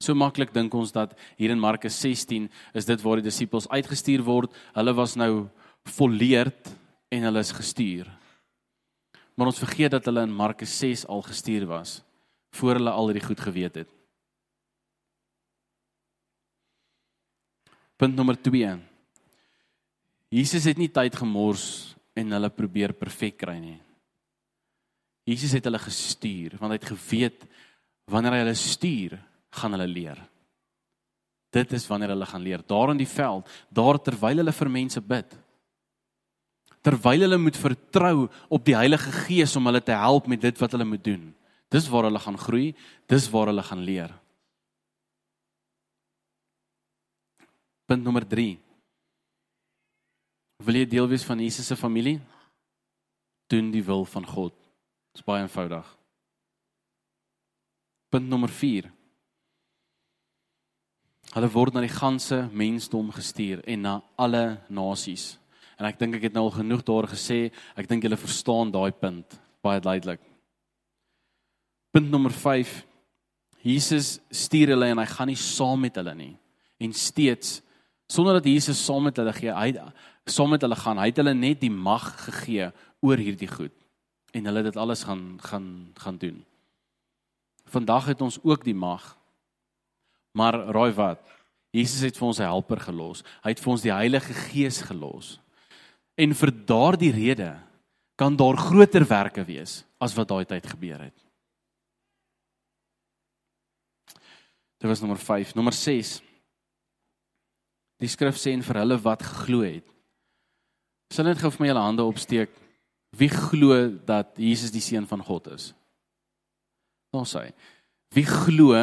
So 0.03 0.13
maklik 0.19 0.51
dink 0.53 0.75
ons 0.75 0.93
dat 0.93 1.15
hier 1.39 1.55
in 1.55 1.63
Markus 1.63 1.97
16 2.03 2.49
is 2.77 2.89
dit 2.89 3.05
waar 3.05 3.23
die 3.23 3.29
disippels 3.29 3.69
uitgestuur 3.71 4.25
word. 4.27 4.51
Hulle 4.75 4.95
was 4.99 5.15
nou 5.17 5.47
volleerd 5.97 6.73
en 7.15 7.29
hulle 7.29 7.45
is 7.47 7.55
gestuur. 7.55 8.11
Maar 9.39 9.53
ons 9.53 9.63
vergeet 9.63 9.95
dat 9.95 10.11
hulle 10.11 10.27
in 10.27 10.35
Markus 10.35 10.75
6 10.83 11.07
al 11.07 11.23
gestuur 11.25 11.69
was 11.71 12.01
voor 12.57 12.81
hulle 12.81 12.91
al 12.91 13.11
hierdie 13.11 13.27
goed 13.29 13.41
geweet 13.41 13.75
het. 13.85 13.96
Punt 17.97 18.17
nommer 18.17 18.37
2. 18.37 18.75
Jesus 20.37 20.67
het 20.69 20.77
nie 20.77 20.91
tyd 20.93 21.15
gemors 21.17 21.97
en 22.17 22.35
hulle 22.37 22.51
probeer 22.53 22.93
perfek 22.97 23.39
kry 23.41 23.57
nie. 23.61 23.79
Jesus 25.27 25.55
het 25.57 25.65
hulle 25.67 25.81
gestuur 25.81 26.59
want 26.61 26.75
hy 26.75 26.79
het 26.79 26.91
geweet 26.93 27.47
wanneer 28.13 28.37
hy 28.37 28.43
hulle 28.45 28.59
stuur, 28.59 29.17
gaan 29.57 29.75
hulle 29.75 29.89
leer. 29.91 30.21
Dit 31.57 31.73
is 31.75 31.87
wanneer 31.89 32.13
hulle 32.13 32.29
gaan 32.29 32.45
leer 32.45 32.63
daar 32.69 32.93
in 32.93 33.01
die 33.01 33.09
veld, 33.09 33.49
daar 33.73 33.99
terwyl 33.99 34.43
hulle 34.43 34.55
vir 34.55 34.71
mense 34.77 35.01
bid. 35.01 35.33
Terwyl 36.87 37.25
hulle 37.25 37.41
moet 37.41 37.59
vertrou 37.59 38.29
op 38.53 38.67
die 38.67 38.77
Heilige 38.77 39.11
Gees 39.25 39.57
om 39.59 39.67
hulle 39.67 39.83
te 39.83 39.97
help 39.97 40.29
met 40.31 40.45
dit 40.45 40.61
wat 40.61 40.77
hulle 40.77 40.87
moet 40.87 41.03
doen. 41.03 41.33
Dis 41.73 41.89
waar 41.91 42.07
hulle 42.07 42.23
gaan 42.23 42.39
groei, 42.39 42.69
dis 43.11 43.27
waar 43.33 43.51
hulle 43.51 43.65
gaan 43.67 43.83
leer. 43.89 44.13
Punt 47.87 48.03
nommer 48.03 48.27
3. 48.27 48.57
Wil 50.67 50.81
jy 50.81 50.87
deel 50.91 51.07
wees 51.11 51.27
van 51.27 51.39
Jesus 51.39 51.69
se 51.71 51.77
familie? 51.79 52.19
Doen 53.47 53.71
die 53.71 53.85
wil 53.87 54.05
van 54.11 54.27
God. 54.27 54.55
Dit 55.15 55.23
is 55.23 55.27
baie 55.27 55.45
eenvoudig. 55.45 55.87
Punt 58.11 58.27
nommer 58.29 58.51
4. 58.51 58.91
Hulle 61.37 61.51
word 61.53 61.77
na 61.77 61.83
die 61.85 61.93
ganse 61.93 62.47
mensdom 62.55 63.11
gestuur 63.15 63.63
en 63.69 63.83
na 63.85 63.95
alle 64.19 64.45
nasies. 64.73 65.35
En 65.77 65.87
ek 65.87 65.99
dink 66.01 66.17
ek 66.17 66.31
het 66.31 66.37
nou 66.37 66.47
al 66.49 66.57
genoeg 66.57 66.83
daar 66.87 67.09
gesê. 67.11 67.51
Ek 67.77 67.89
dink 67.91 68.07
julle 68.07 68.19
verstaan 68.19 68.73
daai 68.75 68.91
punt 68.97 69.39
baie 69.67 69.83
duidelik. 69.83 70.23
Punt 71.93 72.11
nommer 72.11 72.33
5. 72.33 72.73
Jesus 73.67 74.17
stuur 74.31 74.75
hulle 74.75 74.93
en 74.93 75.03
hy 75.03 75.07
gaan 75.11 75.31
nie 75.31 75.39
saam 75.41 75.83
met 75.83 75.97
hulle 75.99 76.15
nie. 76.15 76.35
En 76.83 76.93
steeds 76.95 77.61
sonder 78.07 78.39
dat 78.39 78.47
Jesus 78.47 78.85
saam 78.85 79.09
met 79.09 79.17
hulle 79.17 79.33
gee, 79.33 79.53
hy 79.53 79.73
saam 80.27 80.51
met 80.51 80.63
hulle 80.63 80.79
gaan, 80.79 80.99
hy 80.99 81.11
het 81.11 81.21
hulle 81.23 81.35
net 81.35 81.61
die 81.61 81.73
mag 81.73 82.09
gegee 82.27 82.71
oor 83.05 83.21
hierdie 83.21 83.51
goed 83.51 83.75
en 84.37 84.49
hulle 84.51 84.63
dit 84.67 84.77
alles 84.77 85.05
gaan 85.07 85.39
gaan 85.43 85.69
gaan 85.95 86.19
doen. 86.19 86.45
Vandag 87.67 88.13
het 88.13 88.21
ons 88.23 88.39
ook 88.43 88.65
die 88.65 88.77
mag. 88.77 89.17
Maar 90.37 90.55
raai 90.71 90.93
wat? 90.95 91.23
Jesus 91.75 92.05
het 92.05 92.17
vir 92.17 92.27
ons 92.27 92.39
'n 92.39 92.49
helper 92.49 92.81
gelos. 92.81 93.25
Hy 93.43 93.51
het 93.51 93.61
vir 93.61 93.73
ons 93.73 93.83
die 93.83 93.93
Heilige 93.93 94.35
Gees 94.35 94.81
gelos. 94.83 95.41
En 96.17 96.35
vir 96.35 96.51
daardie 96.67 97.13
rede 97.13 97.59
kan 98.17 98.37
daar 98.37 98.57
groter 98.57 99.05
werke 99.07 99.45
wees 99.45 99.85
as 99.99 100.15
wat 100.15 100.29
daai 100.29 100.45
tyd 100.45 100.67
gebeur 100.67 101.01
het. 101.01 101.19
Dit 104.79 104.89
was 104.89 105.01
nommer 105.01 105.19
5, 105.19 105.55
nommer 105.55 105.73
6. 105.73 106.23
Die 108.03 108.11
skrif 108.13 108.37
sê 108.41 108.53
en 108.53 108.65
vir 108.67 108.83
hulle 108.83 108.99
wat 109.05 109.25
geglo 109.25 109.63
het. 109.65 109.87
Sal 111.13 111.29
net 111.29 111.41
gou 111.41 111.51
vir 111.55 111.63
my 111.63 111.69
julle 111.71 111.85
hande 111.87 112.05
opsteek 112.05 112.53
Wie 113.17 113.31
glo 113.33 113.89
dat 114.05 114.35
Jesus 114.37 114.73
die 114.75 114.83
seun 114.85 115.07
van 115.09 115.23
God 115.25 115.49
is? 115.55 115.71
Ons 117.17 117.33
sê. 117.37 117.49
Wie 118.13 118.27
glo 118.27 118.77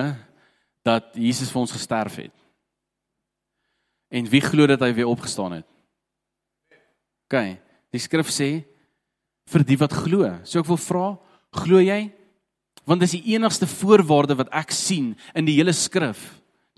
dat 0.84 1.14
Jesus 1.14 1.52
vir 1.54 1.62
ons 1.62 1.76
gesterf 1.76 2.18
het? 2.24 2.34
En 4.14 4.26
wie 4.30 4.42
glo 4.42 4.66
dat 4.70 4.82
hy 4.82 4.92
weer 4.94 5.10
opgestaan 5.10 5.60
het? 5.60 5.68
OK. 7.28 7.38
Die 7.94 8.02
skrif 8.02 8.32
sê 8.34 8.50
vir 9.54 9.66
die 9.68 9.78
wat 9.78 9.94
glo. 10.06 10.26
So 10.48 10.62
ek 10.62 10.70
wil 10.72 10.82
vra, 10.82 11.06
glo 11.64 11.82
jy? 11.84 12.08
Want 12.90 13.04
dis 13.04 13.16
die 13.20 13.36
enigste 13.36 13.70
voorwaarde 13.70 14.38
wat 14.40 14.52
ek 14.56 14.74
sien 14.76 15.14
in 15.38 15.46
die 15.46 15.60
hele 15.60 15.76
skrif. 15.78 16.22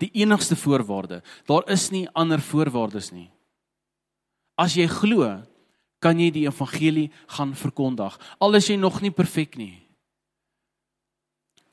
Die 0.02 0.10
enigste 0.12 0.56
voorwaarde. 0.56 1.22
Daar 1.48 1.64
is 1.72 1.90
nie 1.90 2.08
ander 2.12 2.40
voorwaardes 2.40 3.10
nie. 3.12 3.30
As 4.56 4.76
jy 4.76 4.86
glo, 4.88 5.28
kan 6.00 6.20
jy 6.20 6.30
die 6.32 6.46
evangelie 6.46 7.08
gaan 7.38 7.54
verkondig 7.56 8.16
al 8.38 8.58
is 8.58 8.68
jy 8.68 8.76
nog 8.80 9.00
nie 9.02 9.12
perfek 9.14 9.56
nie. 9.60 9.74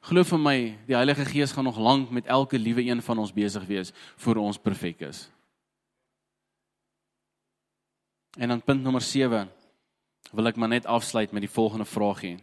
Glo 0.03 0.23
vir 0.27 0.39
my, 0.39 0.57
die 0.88 0.97
Heilige 0.97 1.23
Gees 1.29 1.53
gaan 1.55 1.67
nog 1.67 1.79
lank 1.79 2.12
met 2.12 2.27
elke 2.27 2.59
liewe 2.59 2.83
een 2.83 3.01
van 3.01 3.21
ons 3.23 3.31
besig 3.31 3.63
wees 3.69 3.93
voor 4.19 4.41
ons 4.41 4.59
perfek 4.59 5.05
is. 5.07 5.29
En 8.36 8.49
dan 8.49 8.63
punt 8.63 8.83
nommer 8.83 9.01
7 9.01 9.47
wil 10.33 10.49
ek 10.49 10.59
maar 10.59 10.73
net 10.73 10.89
afsluit 10.89 11.31
met 11.31 11.45
die 11.45 11.51
volgende 11.51 11.86
vraagie. 11.88 12.36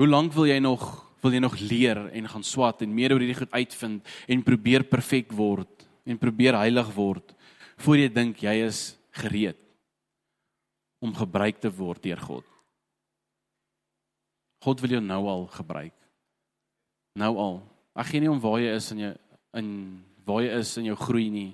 Hoe 0.00 0.08
lank 0.08 0.32
wil 0.34 0.48
jy 0.48 0.58
nog 0.58 0.88
wil 1.22 1.32
jy 1.32 1.40
nog 1.42 1.58
leer 1.60 2.08
en 2.10 2.28
gaan 2.28 2.44
swat 2.46 2.82
en 2.82 2.94
meer 2.94 3.14
oor 3.14 3.22
hierdie 3.22 3.38
goed 3.38 3.54
uitvind 3.54 4.14
en 4.28 4.46
probeer 4.46 4.82
perfek 4.82 5.32
word 5.32 5.86
en 6.04 6.18
probeer 6.18 6.58
heilig 6.58 6.88
word 6.96 7.34
voor 7.82 7.98
jy 7.98 8.08
dink 8.12 8.42
jy 8.42 8.56
is 8.66 8.92
gereed? 9.16 9.62
om 11.02 11.10
gebruik 11.14 11.58
te 11.58 11.70
word 11.74 12.04
deur 12.04 12.20
God. 12.22 12.46
God 14.62 14.82
wil 14.84 14.94
jou 14.94 15.02
nou 15.02 15.22
al 15.26 15.48
gebruik. 15.50 15.94
Nou 17.18 17.32
al. 17.42 17.56
Ek 17.98 18.12
gee 18.12 18.22
nie 18.22 18.30
om 18.30 18.40
waar 18.40 18.60
jy 18.62 18.70
is 18.76 18.90
in 18.94 19.02
jou 19.08 19.14
in 19.58 19.70
waar 20.22 20.44
jy 20.44 20.52
is 20.62 20.70
in 20.78 20.86
jou 20.92 20.94
groei 20.96 21.26
nie. 21.34 21.48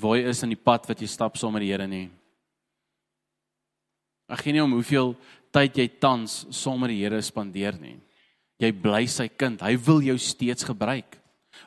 Waar 0.00 0.20
jy 0.20 0.30
is 0.30 0.42
in 0.46 0.54
die 0.54 0.62
pad 0.70 0.86
wat 0.86 1.02
jy 1.02 1.08
stap 1.10 1.34
saam 1.36 1.56
met 1.56 1.64
die 1.64 1.72
Here 1.72 1.88
nie. 1.90 2.06
Ek 4.30 4.46
gee 4.46 4.54
nie 4.54 4.62
om 4.62 4.78
hoeveel 4.78 5.16
tyd 5.52 5.82
jy 5.82 5.88
tans 5.98 6.44
saam 6.54 6.78
met 6.80 6.94
die 6.94 7.02
Here 7.02 7.18
spandeer 7.26 7.74
nie. 7.82 7.98
Jy 8.62 8.70
bly 8.84 9.04
sy 9.10 9.28
kind. 9.28 9.62
Hy 9.62 9.74
wil 9.86 10.02
jou 10.04 10.16
steeds 10.20 10.66
gebruik. 10.66 11.18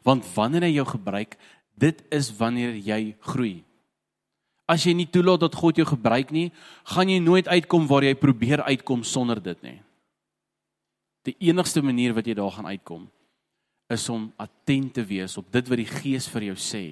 Want 0.07 0.27
wanneer 0.35 0.67
hy 0.67 0.73
jou 0.77 0.85
gebruik, 0.87 1.35
dit 1.77 2.03
is 2.13 2.29
wanneer 2.37 2.75
jy 2.79 3.15
groei. 3.27 3.63
As 4.67 4.83
jy 4.83 4.93
nie 4.97 5.07
toelaat 5.07 5.45
dat 5.45 5.55
God 5.55 5.79
jou 5.79 5.87
gebruik 5.87 6.31
nie, 6.35 6.49
gaan 6.91 7.11
jy 7.11 7.19
nooit 7.23 7.47
uitkom 7.47 7.87
waar 7.87 8.03
jy 8.03 8.15
probeer 8.19 8.65
uitkom 8.67 9.05
sonder 9.07 9.39
dit 9.39 9.59
nie. 9.63 9.77
Die 11.27 11.35
enigste 11.47 11.83
manier 11.83 12.15
wat 12.15 12.27
jy 12.27 12.35
daar 12.35 12.51
gaan 12.55 12.67
uitkom 12.67 13.07
is 13.91 14.03
om 14.11 14.27
attent 14.35 14.97
te 14.97 15.03
wees 15.07 15.37
op 15.39 15.47
dit 15.51 15.69
wat 15.71 15.79
die 15.79 15.87
Gees 15.87 16.27
vir 16.27 16.49
jou 16.49 16.57
sê 16.59 16.83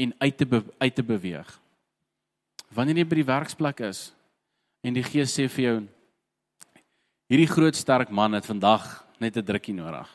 en 0.00 0.14
uit 0.22 0.36
te 0.38 0.46
uit 0.78 0.94
te 0.94 1.02
beweeg. 1.02 1.48
Wanneer 2.70 3.02
jy 3.02 3.06
by 3.10 3.18
die 3.18 3.26
werksplek 3.26 3.82
is 3.90 4.10
en 4.86 4.94
die 4.94 5.04
Gees 5.04 5.34
sê 5.34 5.48
vir 5.50 5.64
jou 5.64 5.76
hierdie 7.30 7.50
groot 7.50 7.76
sterk 7.76 8.10
man 8.10 8.34
het 8.34 8.46
vandag 8.46 9.06
net 9.18 9.36
'n 9.36 9.44
drukkie 9.44 9.74
nodig. 9.74 10.08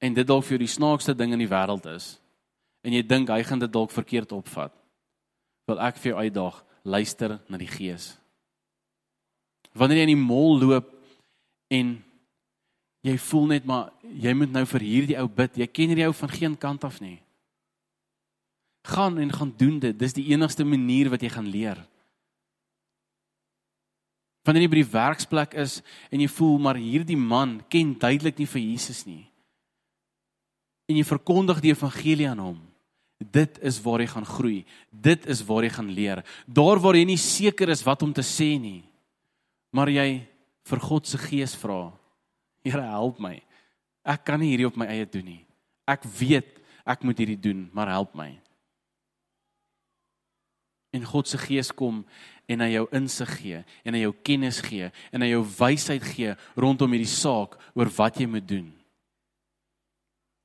En 0.00 0.14
dit 0.14 0.26
dalk 0.26 0.44
vir 0.44 0.56
jou 0.56 0.58
die 0.58 0.76
snaakste 0.78 1.14
ding 1.14 1.32
in 1.32 1.38
die 1.38 1.50
wêreld 1.50 1.86
is 1.86 2.18
en 2.82 2.92
jy 2.92 3.02
dink 3.02 3.28
hy 3.28 3.42
gaan 3.42 3.58
dit 3.58 3.72
dalk 3.72 3.90
verkeerd 3.90 4.32
opvat 4.32 4.72
wil 5.70 5.80
ek 5.80 5.98
vir 6.02 6.12
jou 6.12 6.18
uitdaag, 6.26 6.60
luister 6.82 7.38
na 7.50 7.58
die 7.60 7.70
Gees. 7.70 8.14
Wanneer 9.76 10.02
jy 10.02 10.06
in 10.08 10.14
die 10.16 10.26
mall 10.26 10.58
loop 10.58 10.88
en 11.70 11.92
jy 13.06 13.16
voel 13.30 13.46
net 13.54 13.68
maar 13.68 13.92
jy 14.02 14.34
moet 14.34 14.52
nou 14.52 14.64
vir 14.74 14.84
hierdie 14.84 15.18
ou 15.20 15.28
bid. 15.28 15.60
Jy 15.60 15.68
ken 15.70 15.92
hierdie 15.92 16.08
ou 16.08 16.16
van 16.16 16.32
geen 16.34 16.56
kant 16.58 16.84
af 16.84 16.98
nie. 17.00 17.20
Gaan 18.90 19.20
en 19.22 19.32
gaan 19.32 19.54
doen 19.56 19.78
dit. 19.78 19.96
Dis 19.96 20.16
die 20.16 20.26
enigste 20.32 20.64
manier 20.64 21.12
wat 21.12 21.22
jy 21.22 21.30
gaan 21.30 21.48
leer. 21.52 21.78
Wanneer 24.50 24.64
jy 24.66 24.70
by 24.72 24.80
die 24.80 24.90
werksplek 24.90 25.52
is 25.62 25.76
en 26.10 26.18
jy 26.18 26.26
voel 26.26 26.56
maar 26.58 26.74
hierdie 26.74 27.14
man 27.14 27.60
ken 27.70 27.92
duidelik 27.94 28.40
nie 28.40 28.48
vir 28.50 28.62
Jesus 28.64 29.04
nie. 29.06 29.28
En 30.90 30.98
jy 30.98 31.04
verkondig 31.06 31.60
die 31.62 31.70
evangelie 31.70 32.26
aan 32.26 32.42
hom. 32.42 32.56
Dit 33.22 33.60
is 33.62 33.78
waar 33.84 34.02
jy 34.02 34.08
gaan 34.10 34.26
groei. 34.26 34.56
Dit 34.90 35.28
is 35.30 35.44
waar 35.46 35.62
jy 35.62 35.70
gaan 35.76 35.94
leer. 35.94 36.24
Daar 36.50 36.82
waar 36.82 36.98
jy 36.98 37.04
nie 37.06 37.20
seker 37.22 37.70
is 37.70 37.84
wat 37.86 38.02
om 38.02 38.10
te 38.10 38.26
sê 38.26 38.56
nie. 38.58 38.80
Maar 39.70 39.94
jy 39.94 40.08
vir 40.66 40.82
God 40.82 41.06
se 41.06 41.22
gees 41.30 41.54
vra. 41.54 41.92
Here 42.66 42.82
help 42.90 43.22
my. 43.22 43.36
Ek 44.02 44.26
kan 44.26 44.42
nie 44.42 44.50
hierdie 44.50 44.66
op 44.66 44.82
my 44.82 44.90
eie 44.90 45.06
doen 45.06 45.30
nie. 45.30 45.42
Ek 45.86 46.02
weet 46.18 46.58
ek 46.82 47.06
moet 47.06 47.22
hierdie 47.22 47.38
doen, 47.38 47.68
maar 47.70 47.94
help 47.94 48.18
my. 48.18 48.32
En 50.90 51.06
God 51.06 51.28
se 51.30 51.38
gees 51.38 51.70
kom 51.70 52.02
en 52.50 52.64
hy 52.64 52.72
jou 52.72 52.86
insig 52.98 53.30
gee 53.38 53.60
en 53.86 53.94
hy 53.94 54.02
jou 54.02 54.14
kennis 54.26 54.58
gee 54.66 54.90
en 55.14 55.22
hy 55.22 55.30
jou 55.30 55.42
wysheid 55.60 56.02
gee 56.02 56.34
rondom 56.58 56.96
hierdie 56.96 57.10
saak 57.10 57.54
oor 57.78 57.90
wat 57.94 58.18
jy 58.18 58.26
moet 58.30 58.46
doen. 58.46 58.66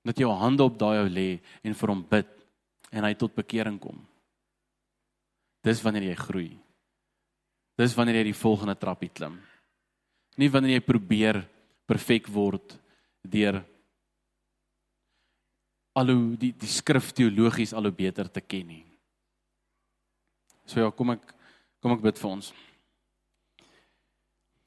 Dat 0.05 0.19
jy 0.19 0.27
jou 0.27 0.35
hande 0.37 0.65
op 0.65 0.77
daai 0.77 1.01
ou 1.01 1.09
lê 1.09 1.39
en 1.65 1.73
vir 1.73 1.93
hom 1.93 2.05
bid 2.11 2.29
en 2.93 3.07
hy 3.07 3.13
tot 3.17 3.33
bekering 3.33 3.79
kom. 3.81 3.97
Dis 5.65 5.81
wanneer 5.81 6.11
jy 6.11 6.17
groei. 6.19 6.51
Dis 7.75 7.95
wanneer 7.97 8.21
jy 8.21 8.29
die 8.29 8.37
volgende 8.37 8.77
trappie 8.77 9.09
klim. 9.09 9.39
Nie 10.37 10.51
wanneer 10.53 10.77
jy 10.77 10.85
probeer 10.85 11.41
perfek 11.89 12.29
word 12.29 12.77
deur 13.25 13.63
al 15.95 16.11
hoe 16.11 16.35
die 16.37 16.51
die 16.59 16.69
skrif 16.69 17.13
teologies 17.15 17.73
al 17.73 17.87
hoe 17.87 17.95
beter 17.95 18.29
te 18.29 18.43
ken 18.43 18.67
nie. 18.67 18.83
So 20.65 20.81
ja, 20.81 20.91
kom 20.91 21.15
ek 21.15 21.33
kom 21.81 21.93
ek 21.93 22.01
bid 22.01 22.17
vir 22.17 22.31
ons. 22.31 22.53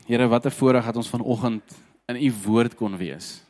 Here, 0.06 0.28
wat 0.28 0.46
'n 0.46 0.50
voorreg 0.50 0.84
dat 0.84 0.96
ons 0.96 1.10
vanoggend 1.10 1.64
in 2.08 2.16
u 2.16 2.32
woord 2.46 2.74
kon 2.74 2.96
wees. 2.96 3.42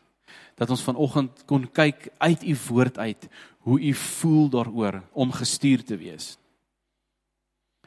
Dat 0.56 0.70
ons 0.70 0.82
vanoggend 0.82 1.44
kon 1.46 1.70
kyk 1.70 2.08
uit 2.18 2.42
u 2.42 2.56
woord 2.68 2.98
uit 2.98 3.28
hoe 3.58 3.80
u 3.80 3.94
voel 3.94 4.48
daaroor 4.48 5.02
om 5.12 5.32
gestuur 5.32 5.84
te 5.84 5.96
wees. 5.96 6.38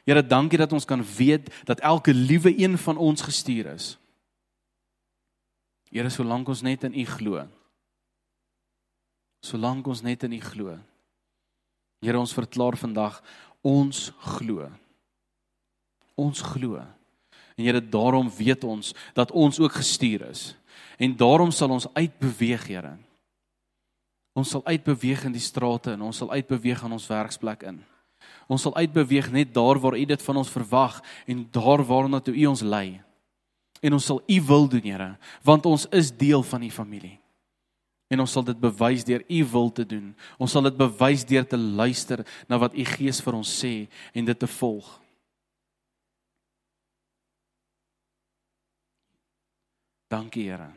Here, 0.06 0.21
dankie 0.26 0.58
dat 0.58 0.71
ons 0.74 0.86
kan 0.86 1.04
weet 1.04 1.50
dat 1.65 1.80
elke 1.80 2.13
liewe 2.13 2.54
een 2.58 2.78
van 2.78 2.97
ons 2.97 3.21
gestuur 3.21 3.65
is. 3.74 3.97
Here, 5.91 6.10
solank 6.10 6.47
ons 6.47 6.63
net 6.63 6.86
in 6.88 6.95
U 6.95 7.06
glo. 7.06 7.43
Solank 9.43 9.88
ons 9.88 10.02
net 10.02 10.24
in 10.24 10.38
U 10.38 10.39
glo. 10.39 10.78
Here, 12.02 12.17
ons 12.17 12.34
verklaar 12.34 12.78
vandag 12.80 13.19
ons 13.62 14.10
glo. 14.38 14.69
Ons 16.15 16.41
glo. 16.41 16.82
En 17.56 17.63
Here, 17.65 17.82
daarom 17.82 18.30
weet 18.30 18.63
ons 18.63 18.93
dat 19.13 19.32
ons 19.32 19.60
ook 19.60 19.74
gestuur 19.80 20.30
is. 20.30 20.56
En 20.97 21.15
daarom 21.17 21.52
sal 21.52 21.69
ons 21.69 21.88
uitbeweeg, 21.93 22.67
Here. 22.67 22.97
Ons 24.34 24.50
sal 24.50 24.65
uitbeweeg 24.65 25.26
in 25.28 25.36
die 25.36 25.43
strate 25.43 25.91
en 25.91 26.08
ons 26.08 26.17
sal 26.17 26.32
uitbeweeg 26.32 26.84
aan 26.84 26.95
ons 26.95 27.08
werksplek 27.08 27.65
in. 27.67 27.82
Ons 28.47 28.63
sal 28.65 28.76
uitbeweeg 28.76 29.32
net 29.32 29.54
daar 29.54 29.80
waar 29.80 29.97
U 29.97 30.06
dit 30.06 30.21
van 30.21 30.38
ons 30.38 30.52
verwag 30.52 31.02
en 31.28 31.47
daar 31.52 31.84
waarna 31.84 32.19
toe 32.19 32.36
U 32.36 32.45
ons 32.54 32.62
lei 32.63 33.02
en 33.82 33.97
ons 33.97 34.06
sal 34.06 34.21
u 34.28 34.41
wil 34.45 34.67
doen, 34.69 34.86
Here, 34.86 35.10
want 35.43 35.65
ons 35.65 35.88
is 35.89 36.13
deel 36.13 36.43
van 36.45 36.63
u 36.63 36.69
familie. 36.69 37.17
En 38.12 38.19
ons 38.19 38.32
sal 38.32 38.43
dit 38.43 38.60
bewys 38.60 39.06
deur 39.08 39.24
u 39.24 39.43
wil 39.54 39.71
te 39.71 39.86
doen. 39.88 40.12
Ons 40.36 40.52
sal 40.52 40.65
dit 40.67 40.78
bewys 40.78 41.24
deur 41.28 41.47
te 41.47 41.60
luister 41.60 42.26
na 42.52 42.60
wat 42.60 42.76
u 42.76 42.84
Gees 42.95 43.21
vir 43.24 43.38
ons 43.38 43.54
sê 43.62 43.88
en 44.12 44.28
dit 44.28 44.39
te 44.39 44.50
volg. 44.60 44.89
Dankie, 50.12 50.50
Here. 50.50 50.67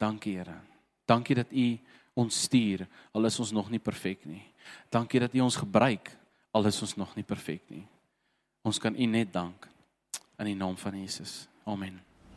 Dankie, 0.00 0.38
Here. 0.38 0.56
Dankie 1.04 1.36
dat 1.36 1.52
u 1.52 1.78
ons 2.14 2.42
stuur 2.46 2.86
al 3.12 3.28
is 3.28 3.38
ons 3.40 3.52
nog 3.52 3.70
nie 3.70 3.82
perfek 3.82 4.24
nie. 4.24 4.42
Dankie 4.88 5.20
dat 5.20 5.34
u 5.34 5.44
ons 5.44 5.60
gebruik 5.60 6.12
al 6.50 6.66
is 6.66 6.80
ons 6.82 6.96
nog 6.96 7.14
nie 7.16 7.26
perfek 7.26 7.68
nie. 7.68 7.84
Ons 8.62 8.78
kan 8.78 8.96
u 8.96 9.06
net 9.06 9.32
dank 9.32 9.68
in 10.38 10.52
die 10.52 10.58
naam 10.58 10.76
van 10.76 10.96
Jesus. 11.00 11.48
Amen. 11.64 12.09